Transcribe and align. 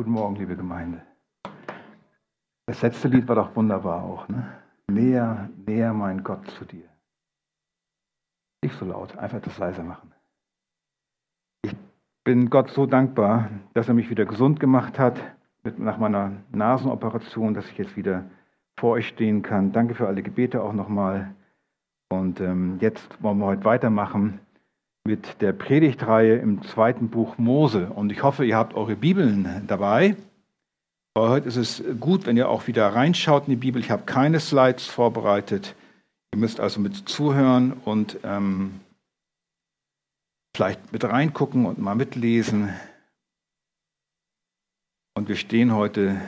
Guten 0.00 0.12
Morgen, 0.12 0.36
liebe 0.36 0.56
Gemeinde. 0.56 1.02
Das 2.64 2.80
letzte 2.80 3.08
Lied 3.08 3.28
war 3.28 3.34
doch 3.36 3.54
wunderbar 3.54 4.02
auch. 4.02 4.26
Ne? 4.28 4.50
Näher, 4.88 5.50
näher, 5.66 5.92
mein 5.92 6.24
Gott, 6.24 6.50
zu 6.52 6.64
dir. 6.64 6.88
Nicht 8.64 8.78
so 8.78 8.86
laut, 8.86 9.18
einfach 9.18 9.42
das 9.42 9.58
leiser 9.58 9.82
machen. 9.82 10.10
Ich 11.66 11.76
bin 12.24 12.48
Gott 12.48 12.70
so 12.70 12.86
dankbar, 12.86 13.50
dass 13.74 13.88
er 13.88 13.94
mich 13.94 14.08
wieder 14.08 14.24
gesund 14.24 14.58
gemacht 14.58 14.98
hat 14.98 15.20
mit, 15.64 15.78
nach 15.78 15.98
meiner 15.98 16.32
Nasenoperation, 16.50 17.52
dass 17.52 17.70
ich 17.70 17.76
jetzt 17.76 17.94
wieder 17.94 18.24
vor 18.78 18.92
euch 18.92 19.06
stehen 19.06 19.42
kann. 19.42 19.70
Danke 19.70 19.94
für 19.94 20.06
alle 20.06 20.22
Gebete 20.22 20.62
auch 20.62 20.72
nochmal. 20.72 21.34
Und 22.08 22.40
ähm, 22.40 22.78
jetzt 22.80 23.22
wollen 23.22 23.36
wir 23.36 23.44
heute 23.44 23.64
weitermachen 23.64 24.40
mit 25.10 25.40
der 25.40 25.52
Predigtreihe 25.52 26.36
im 26.36 26.62
zweiten 26.62 27.08
Buch 27.08 27.36
Mose. 27.36 27.90
Und 27.90 28.12
ich 28.12 28.22
hoffe, 28.22 28.44
ihr 28.44 28.56
habt 28.56 28.74
eure 28.74 28.94
Bibeln 28.94 29.64
dabei. 29.66 30.14
Aber 31.14 31.30
heute 31.30 31.48
ist 31.48 31.56
es 31.56 31.82
gut, 31.98 32.26
wenn 32.26 32.36
ihr 32.36 32.48
auch 32.48 32.68
wieder 32.68 32.86
reinschaut 32.86 33.48
in 33.48 33.50
die 33.50 33.56
Bibel. 33.56 33.82
Ich 33.82 33.90
habe 33.90 34.04
keine 34.04 34.38
Slides 34.38 34.86
vorbereitet. 34.86 35.74
Ihr 36.32 36.38
müsst 36.38 36.60
also 36.60 36.78
mit 36.78 37.08
zuhören 37.08 37.72
und 37.84 38.18
ähm, 38.22 38.78
vielleicht 40.54 40.92
mit 40.92 41.02
reingucken 41.02 41.66
und 41.66 41.78
mal 41.78 41.96
mitlesen. 41.96 42.72
Und 45.16 45.28
wir 45.28 45.34
stehen 45.34 45.74
heute 45.74 46.20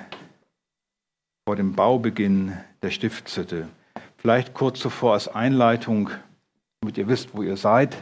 vor 1.47 1.55
dem 1.55 1.75
Baubeginn 1.75 2.57
der 2.83 2.91
Stiftshütte. 2.91 3.69
Vielleicht 4.17 4.55
kurz 4.55 4.81
zuvor 4.81 5.13
als 5.13 5.29
Einleitung, 5.29 6.11
damit 6.81 6.99
ihr 6.99 7.07
wisst, 7.07 7.33
wo 7.33 7.45
ihr 7.45 7.57
seid. 7.57 7.97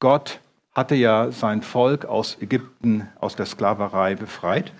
Gott 0.00 0.40
hatte 0.72 0.94
ja 0.94 1.30
sein 1.30 1.62
Volk 1.62 2.06
aus 2.06 2.38
Ägypten, 2.40 3.08
aus 3.20 3.36
der 3.36 3.46
Sklaverei 3.46 4.14
befreit. 4.14 4.72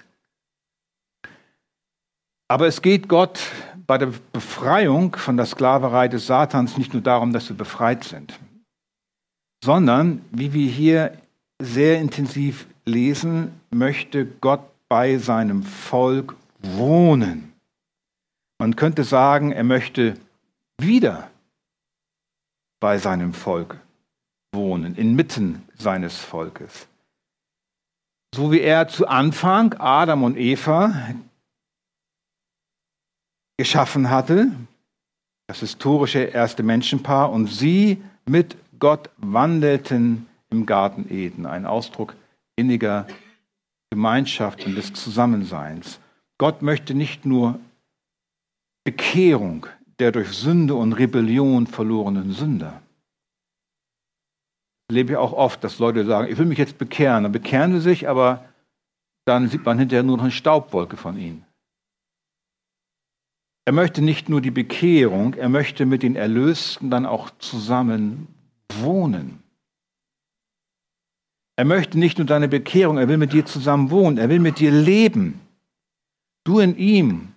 Aber 2.49 2.67
es 2.67 2.83
geht 2.83 3.09
Gott 3.09 3.41
bei 3.87 3.99
der 3.99 4.13
Befreiung 4.33 5.15
von 5.15 5.37
der 5.37 5.47
Sklaverei 5.47 6.09
des 6.09 6.27
Satans 6.27 6.79
nicht 6.79 6.93
nur 6.93 7.03
darum, 7.03 7.33
dass 7.33 7.49
wir 7.49 7.57
befreit 7.57 8.05
sind, 8.05 8.39
sondern, 9.63 10.25
wie 10.31 10.53
wir 10.53 10.71
hier 10.71 11.19
sehr 11.61 12.01
intensiv 12.01 12.67
lesen, 12.87 13.61
möchte 13.71 14.25
Gott 14.27 14.63
bei 14.89 15.19
seinem 15.19 15.63
Volk 15.63 16.35
wohnen. 16.61 17.53
Man 18.59 18.75
könnte 18.75 19.05
sagen, 19.05 19.53
er 19.53 19.65
möchte 19.65 20.17
wieder 20.79 21.31
bei 22.81 22.99
seinem 22.99 23.35
Volk 23.35 23.79
wohnen, 24.53 24.95
inmitten 24.97 25.63
seines 25.77 26.19
Volkes. 26.19 26.89
So 28.35 28.53
wie 28.53 28.61
er 28.61 28.89
zu 28.89 29.09
Anfang 29.09 29.75
Adam 29.79 30.23
und 30.23 30.37
Eva 30.37 31.15
geschaffen 33.59 34.11
hatte, 34.11 34.53
das 35.49 35.61
historische 35.61 36.21
erste 36.21 36.63
Menschenpaar, 36.63 37.31
und 37.33 37.47
sie 37.49 38.03
mit 38.27 38.57
Gott 38.79 39.11
wandelten 39.19 40.27
im 40.49 40.65
Garten 40.65 41.07
Eden, 41.11 41.45
ein 41.47 41.67
Ausdruck 41.67 42.15
inniger 42.57 43.07
Gemeinschaft 43.91 44.65
und 44.65 44.77
des 44.77 44.93
Zusammenseins. 44.93 45.99
Gott 46.39 46.63
möchte 46.63 46.95
nicht 46.95 47.27
nur 47.27 47.59
Bekehrung 48.85 49.67
der 49.99 50.13
durch 50.13 50.31
Sünde 50.31 50.75
und 50.75 50.95
Rebellion 50.95 51.67
verlorenen 51.67 52.33
Sünder 52.33 52.81
erlebe 54.91 55.13
ich 55.13 55.19
auch 55.19 55.33
oft, 55.33 55.63
dass 55.63 55.79
Leute 55.79 56.05
sagen, 56.05 56.31
ich 56.31 56.37
will 56.37 56.47
mich 56.47 56.59
jetzt 56.59 56.77
bekehren. 56.77 57.23
Dann 57.23 57.33
bekehren 57.33 57.73
sie 57.73 57.81
sich, 57.81 58.09
aber 58.09 58.45
dann 59.25 59.49
sieht 59.49 59.65
man 59.65 59.79
hinterher 59.79 60.03
nur 60.03 60.17
noch 60.17 60.25
eine 60.25 60.33
Staubwolke 60.33 60.97
von 60.97 61.17
ihnen. 61.17 61.45
Er 63.65 63.73
möchte 63.73 64.03
nicht 64.03 64.29
nur 64.29 64.41
die 64.41 64.51
Bekehrung, 64.51 65.35
er 65.35 65.49
möchte 65.49 65.87
mit 65.87 66.03
den 66.03 66.17
Erlösten 66.17 66.91
dann 66.91 67.07
auch 67.07 67.31
zusammen 67.39 68.27
wohnen. 68.81 69.45
Er 71.57 71.65
möchte 71.65 71.97
nicht 71.97 72.19
nur 72.19 72.27
deine 72.27 72.49
Bekehrung, 72.49 72.99
er 72.99 73.07
will 73.07 73.19
mit 73.19 73.33
dir 73.33 73.47
zusammen 73.47 73.91
wohnen, 73.91 74.19
er 74.19 74.29
will 74.29 74.41
mit 74.41 74.59
dir 74.59 74.73
leben. 74.73 75.41
Du 76.43 76.59
in 76.59 76.77
ihm 76.77 77.29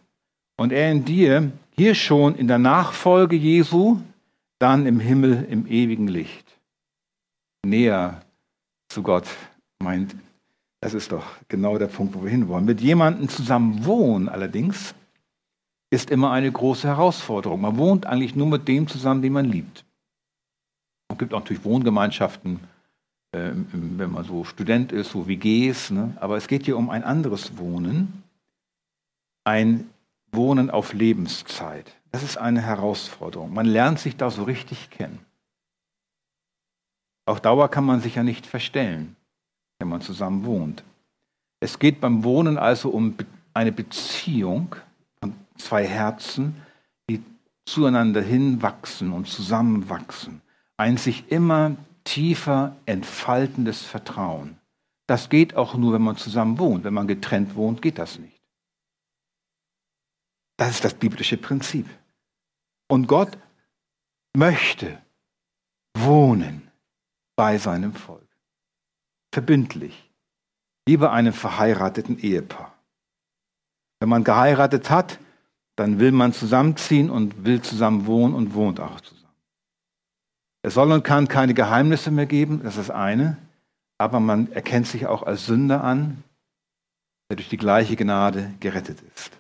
und 0.58 0.72
er 0.72 0.92
in 0.92 1.06
dir, 1.06 1.52
hier 1.76 1.94
schon 1.94 2.34
in 2.34 2.48
der 2.48 2.58
Nachfolge 2.58 3.36
Jesu, 3.36 4.00
dann 4.58 4.88
im 4.88 5.00
Himmel 5.00 5.46
im 5.52 5.68
ewigen 5.68 6.08
Licht 6.08 6.53
näher 7.66 8.22
zu 8.90 9.04
Gott 9.04 9.28
meint, 9.80 10.16
das 10.82 10.94
ist 10.94 11.12
doch 11.12 11.26
genau 11.48 11.78
der 11.78 11.88
Punkt, 11.88 12.14
wo 12.14 12.24
wir 12.24 12.30
hinwollen. 12.30 12.66
Mit 12.66 12.82
jemandem 12.82 13.30
zusammen 13.30 13.86
wohnen 13.86 14.28
allerdings 14.30 14.94
ist 15.90 16.10
immer 16.10 16.32
eine 16.32 16.52
große 16.52 16.88
Herausforderung. 16.88 17.62
Man 17.62 17.78
wohnt 17.78 18.06
eigentlich 18.06 18.36
nur 18.36 18.48
mit 18.48 18.68
dem 18.68 18.88
zusammen, 18.88 19.22
den 19.22 19.34
man 19.34 19.46
liebt. 19.46 19.86
Es 21.10 21.18
gibt 21.18 21.34
auch 21.34 21.40
natürlich 21.40 21.64
Wohngemeinschaften, 21.64 22.60
äh, 23.32 23.52
wenn 23.54 24.12
man 24.12 24.26
so 24.26 24.44
Student 24.44 24.92
ist, 24.92 25.12
so 25.12 25.28
WGs, 25.28 25.92
ne? 25.92 26.18
aber 26.20 26.38
es 26.38 26.48
geht 26.48 26.66
hier 26.66 26.78
um 26.78 26.90
ein 26.90 27.04
anderes 27.04 27.58
Wohnen, 27.58 28.24
ein 29.44 29.88
Wohnen 30.32 30.70
auf 30.70 30.94
Lebenszeit. 30.94 31.94
Das 32.12 32.24
ist 32.24 32.38
eine 32.38 32.62
Herausforderung. 32.62 33.54
Man 33.54 33.68
lernt 33.68 34.00
sich 34.00 34.18
da 34.18 34.32
so 34.32 34.44
richtig 34.44 34.90
kennen. 34.90 35.20
Auf 37.26 37.42
Dauer 37.42 37.70
kann 37.70 37.86
man 37.86 38.02
sich 38.02 38.16
ja 38.16 38.24
nicht 38.24 38.46
verstellen, 38.46 39.16
wenn 39.80 39.88
man 39.88 40.02
zusammen 40.02 40.46
wohnt. 40.46 40.84
Es 41.60 41.80
geht 41.80 42.02
beim 42.02 42.24
Wohnen 42.24 42.58
also 42.58 42.90
um 42.90 43.16
eine 43.54 43.72
Beziehung 43.72 44.76
von 45.20 45.34
zwei 45.58 45.88
Herzen, 45.88 46.56
die 47.10 47.24
zueinander 47.66 48.22
hinwachsen 48.22 49.14
und 49.14 49.28
zusammenwachsen. 49.28 50.42
Ein 50.76 50.98
sich 50.98 51.32
immer 51.32 51.78
tiefer 52.04 52.76
entfaltendes 52.86 53.84
Vertrauen. 53.84 54.58
Das 55.08 55.30
geht 55.30 55.56
auch 55.56 55.76
nur, 55.76 55.94
wenn 55.94 56.02
man 56.02 56.18
zusammen 56.18 56.60
wohnt. 56.60 56.84
Wenn 56.84 56.94
man 56.94 57.08
getrennt 57.08 57.56
wohnt, 57.56 57.82
geht 57.82 57.98
das 57.98 58.20
nicht. 58.20 58.42
Das 60.58 60.72
ist 60.72 60.84
das 60.84 60.94
biblische 60.94 61.38
Prinzip. 61.38 61.88
Und 62.88 63.08
Gott 63.08 63.38
möchte 64.36 65.02
wohnen 65.94 66.70
bei 67.36 67.58
seinem 67.58 67.94
Volk. 67.94 68.28
Verbindlich, 69.34 70.12
wie 70.86 70.98
bei 70.98 71.10
einem 71.10 71.34
verheirateten 71.34 72.20
Ehepaar. 72.20 72.74
Wenn 74.00 74.10
man 74.10 74.24
geheiratet 74.24 74.90
hat, 74.90 75.20
dann 75.76 76.00
will 76.00 76.12
man 76.12 76.34
zusammenziehen 76.34 77.10
und 77.10 77.46
will 77.46 77.62
zusammen 77.62 78.06
wohnen 78.06 78.36
und 78.36 78.54
wohnt 78.54 78.80
auch 78.80 79.00
zusammen. 79.02 79.24
Es 80.62 80.76
soll 80.76 80.92
und 80.92 81.04
kann 81.04 81.28
keine 81.28 81.54
Geheimnisse 81.54 82.12
mehr 82.12 82.26
geben, 82.26 82.62
das 82.64 82.78
ist 82.78 82.90
das 82.90 82.96
eine, 82.96 83.38
aber 83.98 84.20
man 84.20 84.52
erkennt 84.52 84.88
sich 84.88 85.08
auch 85.08 85.24
als 85.24 85.46
Sünder 85.46 85.84
an, 85.84 86.24
der 87.30 87.38
durch 87.38 87.50
die 87.50 87.58
gleiche 87.58 87.96
Gnade 87.96 88.54
gerettet 88.60 89.02
ist. 89.16 89.32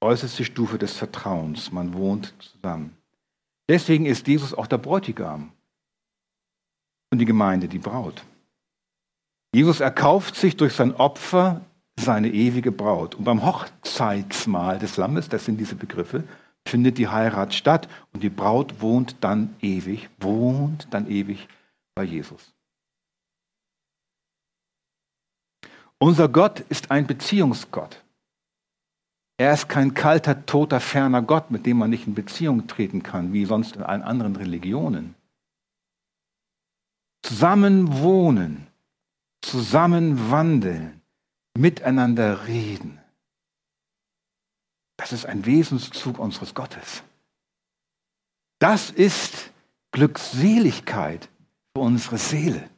Äußerste 0.00 0.44
Stufe 0.44 0.78
des 0.78 0.96
Vertrauens, 0.96 1.70
man 1.70 1.92
wohnt 1.92 2.34
zusammen. 2.38 2.96
Deswegen 3.68 4.06
ist 4.06 4.26
Jesus 4.26 4.54
auch 4.54 4.66
der 4.66 4.78
Bräutigam 4.78 5.52
und 7.10 7.18
die 7.18 7.24
Gemeinde 7.24 7.68
die 7.68 7.78
Braut. 7.78 8.22
Jesus 9.52 9.80
erkauft 9.80 10.36
sich 10.36 10.56
durch 10.56 10.74
sein 10.74 10.94
Opfer 10.94 11.60
seine 11.98 12.32
ewige 12.32 12.72
Braut. 12.72 13.16
Und 13.16 13.24
beim 13.24 13.44
Hochzeitsmahl 13.44 14.78
des 14.78 14.96
Lammes, 14.96 15.28
das 15.28 15.44
sind 15.44 15.58
diese 15.58 15.74
Begriffe, 15.74 16.24
findet 16.66 16.98
die 16.98 17.08
Heirat 17.08 17.52
statt 17.54 17.88
und 18.12 18.22
die 18.22 18.30
Braut 18.30 18.80
wohnt 18.80 19.16
dann 19.20 19.54
ewig, 19.60 20.08
wohnt 20.18 20.88
dann 20.90 21.10
ewig 21.10 21.48
bei 21.94 22.04
Jesus. 22.04 22.54
Unser 25.98 26.28
Gott 26.28 26.60
ist 26.60 26.90
ein 26.90 27.06
Beziehungsgott. 27.06 28.02
Er 29.36 29.52
ist 29.52 29.68
kein 29.68 29.94
kalter, 29.94 30.46
toter, 30.46 30.80
ferner 30.80 31.22
Gott, 31.22 31.50
mit 31.50 31.66
dem 31.66 31.78
man 31.78 31.90
nicht 31.90 32.06
in 32.06 32.14
Beziehung 32.14 32.66
treten 32.66 33.02
kann, 33.02 33.32
wie 33.32 33.46
sonst 33.46 33.76
in 33.76 33.82
allen 33.82 34.02
anderen 34.02 34.36
Religionen 34.36 35.14
zusammen 37.22 38.00
wohnen, 38.00 38.66
zusammen 39.42 40.30
wandeln, 40.30 41.00
miteinander 41.56 42.46
reden. 42.46 42.98
Das 44.96 45.12
ist 45.12 45.26
ein 45.26 45.46
Wesenszug 45.46 46.18
unseres 46.18 46.54
Gottes. 46.54 47.02
Das 48.58 48.90
ist 48.90 49.50
Glückseligkeit 49.92 51.28
für 51.74 51.80
unsere 51.82 52.18
Seele. 52.18 52.68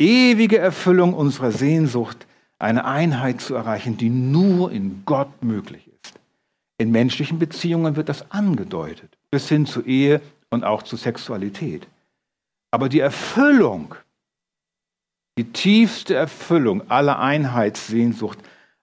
Ewige 0.00 0.58
Erfüllung 0.58 1.14
unserer 1.14 1.52
Sehnsucht, 1.52 2.26
eine 2.58 2.84
Einheit 2.84 3.40
zu 3.40 3.54
erreichen, 3.54 3.96
die 3.96 4.08
nur 4.08 4.72
in 4.72 5.02
Gott 5.04 5.42
möglich 5.42 5.88
ist. 6.02 6.18
In 6.78 6.90
menschlichen 6.90 7.38
Beziehungen 7.38 7.96
wird 7.96 8.08
das 8.08 8.30
angedeutet, 8.30 9.16
bis 9.30 9.48
hin 9.48 9.66
zur 9.66 9.86
Ehe 9.86 10.20
und 10.50 10.64
auch 10.64 10.82
zur 10.82 10.98
Sexualität. 10.98 11.86
Aber 12.72 12.88
die 12.88 13.00
Erfüllung 13.00 13.94
die 15.38 15.50
tiefste 15.50 16.14
Erfüllung 16.14 16.90
aller 16.90 17.18
Einheitssehnsucht 17.18 18.38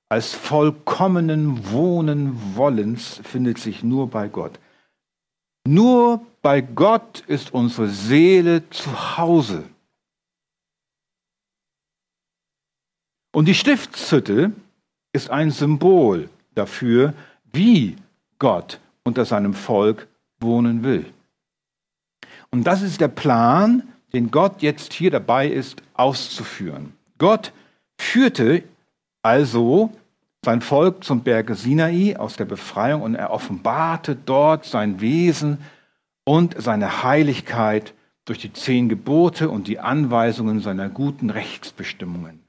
als 0.09 0.33
vollkommenen 0.33 1.71
Wohnen 1.71 2.55
Wollens 2.55 3.21
findet 3.23 3.59
sich 3.59 3.83
nur 3.83 4.09
bei 4.09 4.27
Gott. 4.27 4.59
Nur 5.67 6.25
bei 6.41 6.61
Gott 6.61 7.19
ist 7.27 7.53
unsere 7.53 7.87
Seele 7.89 8.67
zu 8.71 9.17
Hause. 9.17 9.63
Und 13.31 13.45
die 13.45 13.53
Stiftshütte 13.53 14.51
ist 15.13 15.29
ein 15.29 15.51
Symbol 15.51 16.29
dafür, 16.55 17.13
wie 17.51 17.95
Gott 18.39 18.79
unter 19.03 19.25
seinem 19.25 19.53
Volk 19.53 20.07
wohnen 20.39 20.81
will. 20.81 21.13
Und 22.51 22.65
das 22.65 22.81
ist 22.81 22.99
der 22.99 23.07
Plan, 23.07 23.83
den 24.13 24.31
Gott 24.31 24.61
jetzt 24.61 24.93
hier 24.93 25.11
dabei 25.11 25.47
ist 25.47 25.81
auszuführen. 25.93 26.93
Gott 27.17 27.51
führte 27.97 28.63
also 29.21 29.91
sein 30.43 30.61
Volk 30.61 31.03
zum 31.03 31.21
Berge 31.21 31.55
Sinai 31.55 32.15
aus 32.17 32.37
der 32.37 32.45
Befreiung 32.45 33.01
und 33.01 33.15
er 33.15 33.31
offenbarte 33.31 34.15
dort 34.15 34.65
sein 34.65 35.01
Wesen 35.01 35.59
und 36.23 36.55
seine 36.59 37.03
Heiligkeit 37.03 37.93
durch 38.25 38.39
die 38.39 38.53
zehn 38.53 38.89
Gebote 38.89 39.49
und 39.49 39.67
die 39.67 39.79
Anweisungen 39.79 40.61
seiner 40.61 40.89
guten 40.89 41.29
Rechtsbestimmungen. 41.29 42.39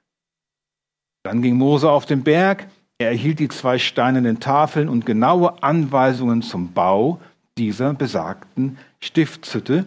Dann 1.23 1.43
ging 1.43 1.57
Mose 1.57 1.91
auf 1.91 2.07
den 2.07 2.23
Berg, 2.23 2.67
er 2.99 3.09
erhielt 3.09 3.39
die 3.39 3.49
zwei 3.49 3.79
steinernen 3.79 4.41
Tafeln 4.41 4.89
und 4.89 5.07
genaue 5.07 5.63
Anweisungen 5.63 6.43
zum 6.43 6.73
Bau 6.73 7.19
dieser 7.59 7.95
besagten 7.95 8.79
Stiftshütte. 9.01 9.87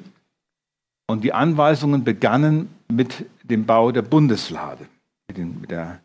Und 1.08 1.24
die 1.24 1.34
Anweisungen 1.34 2.04
begannen 2.04 2.70
mit 2.88 3.26
dem 3.44 3.66
Bau 3.66 3.92
der 3.92 4.02
Bundeslade, 4.02 4.86
mit, 5.28 5.38
den, 5.38 5.62
mit 5.62 5.72
der 5.72 6.00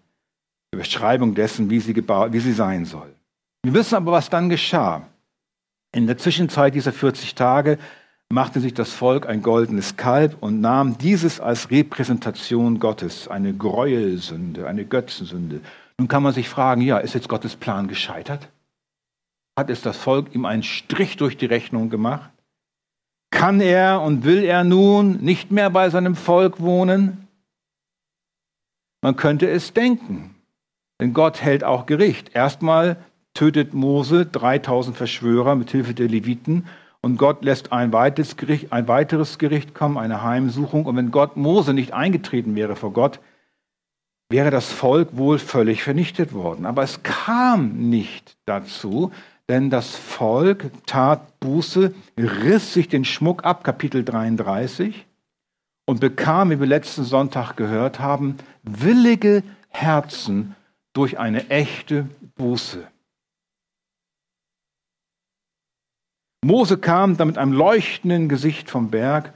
Beschreibung 0.71 1.35
dessen, 1.35 1.71
wie 1.71 1.81
sie, 1.81 1.95
gebaut, 1.95 2.33
wie 2.33 2.41
sie 2.41 2.53
sein 2.53 2.85
soll. 2.85 3.15
Wir 3.63 3.75
wissen 3.75 3.95
aber, 3.95 4.13
was 4.13 4.31
dann 4.31 4.49
geschah. 4.49 5.07
In 5.95 6.07
der 6.07 6.19
Zwischenzeit 6.19 6.75
dieser 6.75 6.93
40 6.93 7.35
Tage 7.35 7.79
machte 8.31 8.61
sich 8.61 8.75
das 8.75 8.93
Volk 8.93 9.27
ein 9.27 9.43
goldenes 9.43 9.97
Kalb 9.97 10.37
und 10.41 10.61
nahm 10.61 10.99
dieses 10.99 11.41
als 11.41 11.71
Repräsentation 11.71 12.79
Gottes, 12.79 13.29
eine 13.29 13.55
Gräuelsünde, 13.55 14.67
eine 14.67 14.85
Götzensünde. 14.85 15.61
Nun 15.97 16.09
kann 16.09 16.23
man 16.23 16.35
sich 16.35 16.49
fragen, 16.49 16.83
ja, 16.83 16.99
ist 16.99 17.15
jetzt 17.15 17.29
Gottes 17.29 17.57
Plan 17.57 17.89
gescheitert? 17.89 18.49
Hat 19.59 19.71
es 19.71 19.83
das 19.83 19.97
Volk 19.97 20.37
ihm 20.37 20.45
einen 20.45 20.63
Strich 20.63 21.17
durch 21.17 21.37
die 21.37 21.47
Rechnung 21.47 21.91
gemacht? 21.91 22.31
Kann 23.33 23.61
er 23.61 24.01
und 24.03 24.23
will 24.23 24.45
er 24.45 24.63
nun 24.63 25.17
nicht 25.17 25.51
mehr 25.51 25.69
bei 25.69 25.91
seinem 25.91 26.15
Volk 26.15 26.61
wohnen? 26.61 27.27
Man 29.03 29.17
könnte 29.17 29.51
es 29.51 29.73
denken, 29.73 30.37
denn 31.01 31.13
Gott 31.13 31.43
hält 31.43 31.65
auch 31.65 31.87
Gericht. 31.87 32.37
Erstmal 32.37 32.99
tötet 33.35 33.75
Mose 33.75 34.27
3000 34.27 34.97
Verschwörer 34.97 35.57
mit 35.57 35.73
Hilfe 35.73 35.93
der 35.93 36.07
Leviten 36.07 36.69
und 37.01 37.17
Gott 37.17 37.45
lässt 37.45 37.73
ein 37.73 37.93
weiteres, 37.93 38.37
Gericht, 38.37 38.73
ein 38.73 38.87
weiteres 38.87 39.39
Gericht 39.41 39.75
kommen, 39.75 39.99
eine 39.99 40.23
Heimsuchung. 40.23 40.87
Und 40.87 40.95
wenn 40.95 41.11
Gott 41.11 41.37
Mose 41.37 41.75
nicht 41.75 41.93
eingetreten 41.93 42.55
wäre 42.55 42.77
vor 42.77 42.93
Gott, 42.93 43.19
wäre 44.31 44.53
das 44.53 44.71
Volk 44.71 45.17
wohl 45.17 45.41
völlig 45.41 45.83
vernichtet 45.83 46.33
worden. 46.33 46.65
Aber 46.65 46.85
es 46.85 47.03
kam 47.03 47.91
nicht 47.91 48.37
dazu, 48.47 49.11
denn 49.49 49.71
das 49.71 49.97
Volk 49.97 50.71
tat 50.87 51.41
Buße, 51.41 51.95
riss 52.19 52.75
sich 52.75 52.89
den 52.89 53.05
Schmuck 53.05 53.45
ab, 53.45 53.65
Kapitel 53.65 54.05
33, 54.05 55.07
und 55.87 56.01
bekam, 56.01 56.51
wie 56.51 56.61
wir 56.61 56.67
letzten 56.67 57.05
Sonntag 57.05 57.57
gehört 57.57 57.99
haben, 57.99 58.37
willige 58.63 59.43
Herzen 59.71 60.55
durch 60.93 61.19
eine 61.19 61.49
echte 61.49 62.09
Buße. 62.37 62.87
Mose 66.45 66.77
kam 66.79 67.17
dann 67.17 67.29
mit 67.29 67.39
einem 67.39 67.53
leuchtenden 67.53 68.29
Gesicht 68.29 68.71
vom 68.71 68.91
Berg. 68.91 69.33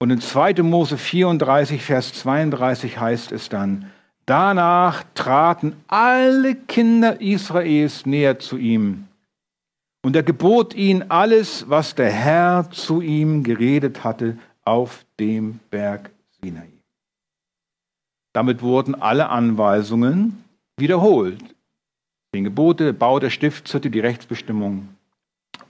Und 0.00 0.10
in 0.10 0.20
2. 0.20 0.62
Mose 0.62 0.98
34, 0.98 1.82
Vers 1.82 2.12
32 2.14 2.98
heißt 2.98 3.30
es 3.30 3.48
dann, 3.48 3.91
danach 4.26 5.04
traten 5.14 5.76
alle 5.88 6.54
Kinder 6.54 7.20
Israels 7.20 8.06
näher 8.06 8.38
zu 8.38 8.56
ihm. 8.56 9.08
Und 10.04 10.16
er 10.16 10.22
gebot 10.22 10.74
ihnen 10.74 11.10
alles, 11.10 11.68
was 11.68 11.94
der 11.94 12.10
Herr 12.10 12.70
zu 12.70 13.00
ihm 13.00 13.44
geredet 13.44 14.02
hatte 14.02 14.36
auf 14.64 15.04
dem 15.20 15.60
Berg 15.70 16.10
Sinai. 16.40 16.68
Damit 18.32 18.62
wurden 18.62 18.94
alle 18.94 19.28
Anweisungen 19.28 20.42
wiederholt. 20.76 21.42
Den 22.34 22.44
Gebote, 22.44 22.92
Bau 22.92 23.18
der 23.18 23.30
Stiftshütte, 23.30 23.90
die 23.90 24.00
Rechtsbestimmungen 24.00 24.96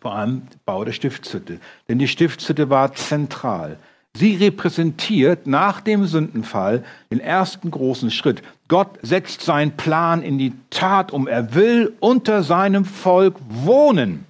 vor 0.03 0.15
allem 0.15 0.43
Bau 0.65 0.85
der 0.85 0.93
Stiftshütte. 0.93 1.61
Denn 1.89 1.99
die 1.99 2.09
Stiftshütte 2.09 2.69
war 2.69 2.93
zentral. 2.93 3.79
Sie 4.15 4.37
repräsentiert 4.37 5.47
nach 5.47 5.81
dem 5.81 6.07
Sündenfall 6.07 6.85
den 7.11 7.21
ersten 7.21 7.71
großen 7.71 8.11
Schritt. 8.11 8.43
Gott 8.69 8.99
setzt 9.03 9.41
seinen 9.41 9.77
Plan 9.77 10.23
in 10.23 10.39
die 10.39 10.53
Tat 10.71 11.13
um. 11.13 11.27
Er 11.27 11.55
will 11.55 11.97
unter 12.01 12.43
seinem 12.43 12.85
Volk 12.85 13.37
wohnen. 13.49 14.27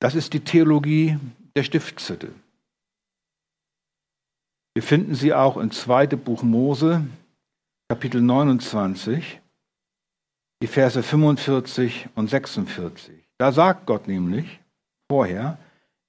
Das 0.00 0.14
ist 0.14 0.32
die 0.32 0.40
Theologie 0.40 1.18
der 1.56 1.62
Stiftshütte. 1.62 2.34
Wir 4.74 4.82
finden 4.82 5.14
sie 5.14 5.32
auch 5.32 5.56
im 5.56 5.70
zweiten 5.70 6.18
Buch 6.18 6.42
Mose, 6.42 7.06
Kapitel 7.88 8.20
29 8.20 9.40
die 10.64 10.68
Verse 10.68 11.02
45 11.02 12.08
und 12.14 12.30
46. 12.30 13.23
Da 13.38 13.52
sagt 13.52 13.86
Gott 13.86 14.06
nämlich 14.08 14.60
vorher, 15.10 15.58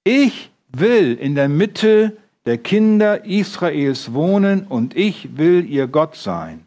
ich 0.04 0.50
will 0.68 1.14
in 1.14 1.34
der 1.34 1.48
Mitte 1.48 2.16
der 2.44 2.58
Kinder 2.58 3.24
Israels 3.24 4.12
wohnen 4.12 4.66
und 4.66 4.96
ich 4.96 5.36
will 5.36 5.68
ihr 5.68 5.88
Gott 5.88 6.16
sein. 6.16 6.64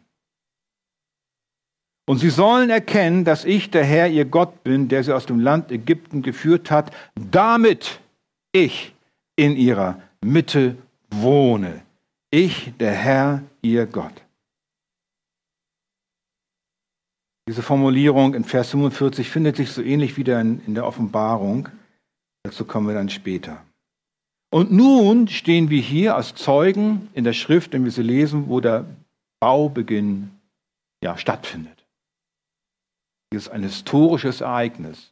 Und 2.06 2.18
sie 2.18 2.30
sollen 2.30 2.70
erkennen, 2.70 3.24
dass 3.24 3.44
ich 3.44 3.70
der 3.70 3.84
Herr 3.84 4.08
ihr 4.08 4.24
Gott 4.24 4.64
bin, 4.64 4.88
der 4.88 5.04
sie 5.04 5.14
aus 5.14 5.26
dem 5.26 5.38
Land 5.38 5.70
Ägypten 5.70 6.22
geführt 6.22 6.70
hat, 6.70 6.90
damit 7.14 8.00
ich 8.52 8.94
in 9.36 9.56
ihrer 9.56 10.00
Mitte 10.20 10.76
wohne. 11.10 11.82
Ich, 12.30 12.72
der 12.78 12.92
Herr, 12.92 13.42
ihr 13.62 13.86
Gott. 13.86 14.12
Diese 17.50 17.62
Formulierung 17.62 18.34
in 18.34 18.44
Vers 18.44 18.70
45 18.70 19.28
findet 19.28 19.56
sich 19.56 19.72
so 19.72 19.82
ähnlich 19.82 20.16
wieder 20.16 20.40
in, 20.40 20.64
in 20.66 20.76
der 20.76 20.86
Offenbarung. 20.86 21.68
Dazu 22.44 22.64
kommen 22.64 22.86
wir 22.86 22.94
dann 22.94 23.08
später. 23.08 23.60
Und 24.52 24.70
nun 24.70 25.26
stehen 25.26 25.68
wir 25.68 25.82
hier 25.82 26.14
als 26.14 26.36
Zeugen 26.36 27.08
in 27.12 27.24
der 27.24 27.32
Schrift, 27.32 27.72
wenn 27.72 27.82
wir 27.82 27.90
sie 27.90 28.04
lesen, 28.04 28.48
wo 28.48 28.60
der 28.60 28.86
Baubeginn 29.40 30.30
ja, 31.02 31.18
stattfindet. 31.18 31.84
Hier 33.32 33.38
ist 33.38 33.48
ein 33.48 33.64
historisches 33.64 34.42
Ereignis. 34.42 35.10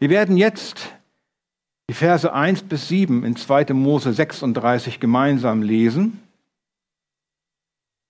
Wir 0.00 0.10
werden 0.10 0.36
jetzt 0.36 0.92
die 1.88 1.94
Verse 1.94 2.32
1 2.32 2.64
bis 2.64 2.88
7 2.88 3.22
in 3.22 3.36
2. 3.36 3.66
Mose 3.74 4.12
36 4.12 4.98
gemeinsam 4.98 5.62
lesen 5.62 6.20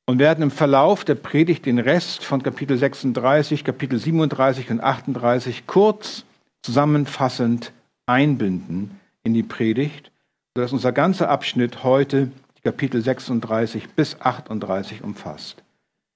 und 0.06 0.20
werden 0.20 0.42
im 0.42 0.50
Verlauf 0.50 1.04
der 1.04 1.16
Predigt 1.16 1.66
den 1.66 1.78
Rest 1.78 2.24
von 2.24 2.42
Kapitel 2.42 2.78
36, 2.78 3.64
Kapitel 3.64 3.98
37 3.98 4.70
und 4.70 4.80
38 4.80 5.66
kurz 5.66 6.24
zusammenfassend 6.62 7.72
einbinden 8.06 9.00
in 9.24 9.34
die 9.34 9.42
Predigt, 9.42 10.12
sodass 10.54 10.72
unser 10.72 10.92
ganzer 10.92 11.28
Abschnitt 11.28 11.82
heute 11.82 12.30
die 12.56 12.62
Kapitel 12.62 13.02
36 13.02 13.90
bis 13.90 14.20
38 14.20 15.02
umfasst. 15.02 15.62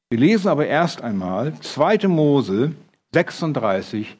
Wir 0.09 0.21
lesen 0.21 0.49
aber 0.49 0.67
erst 0.67 1.03
einmal 1.03 1.55
2. 1.61 2.09
Mose 2.09 2.73
36, 3.13 4.17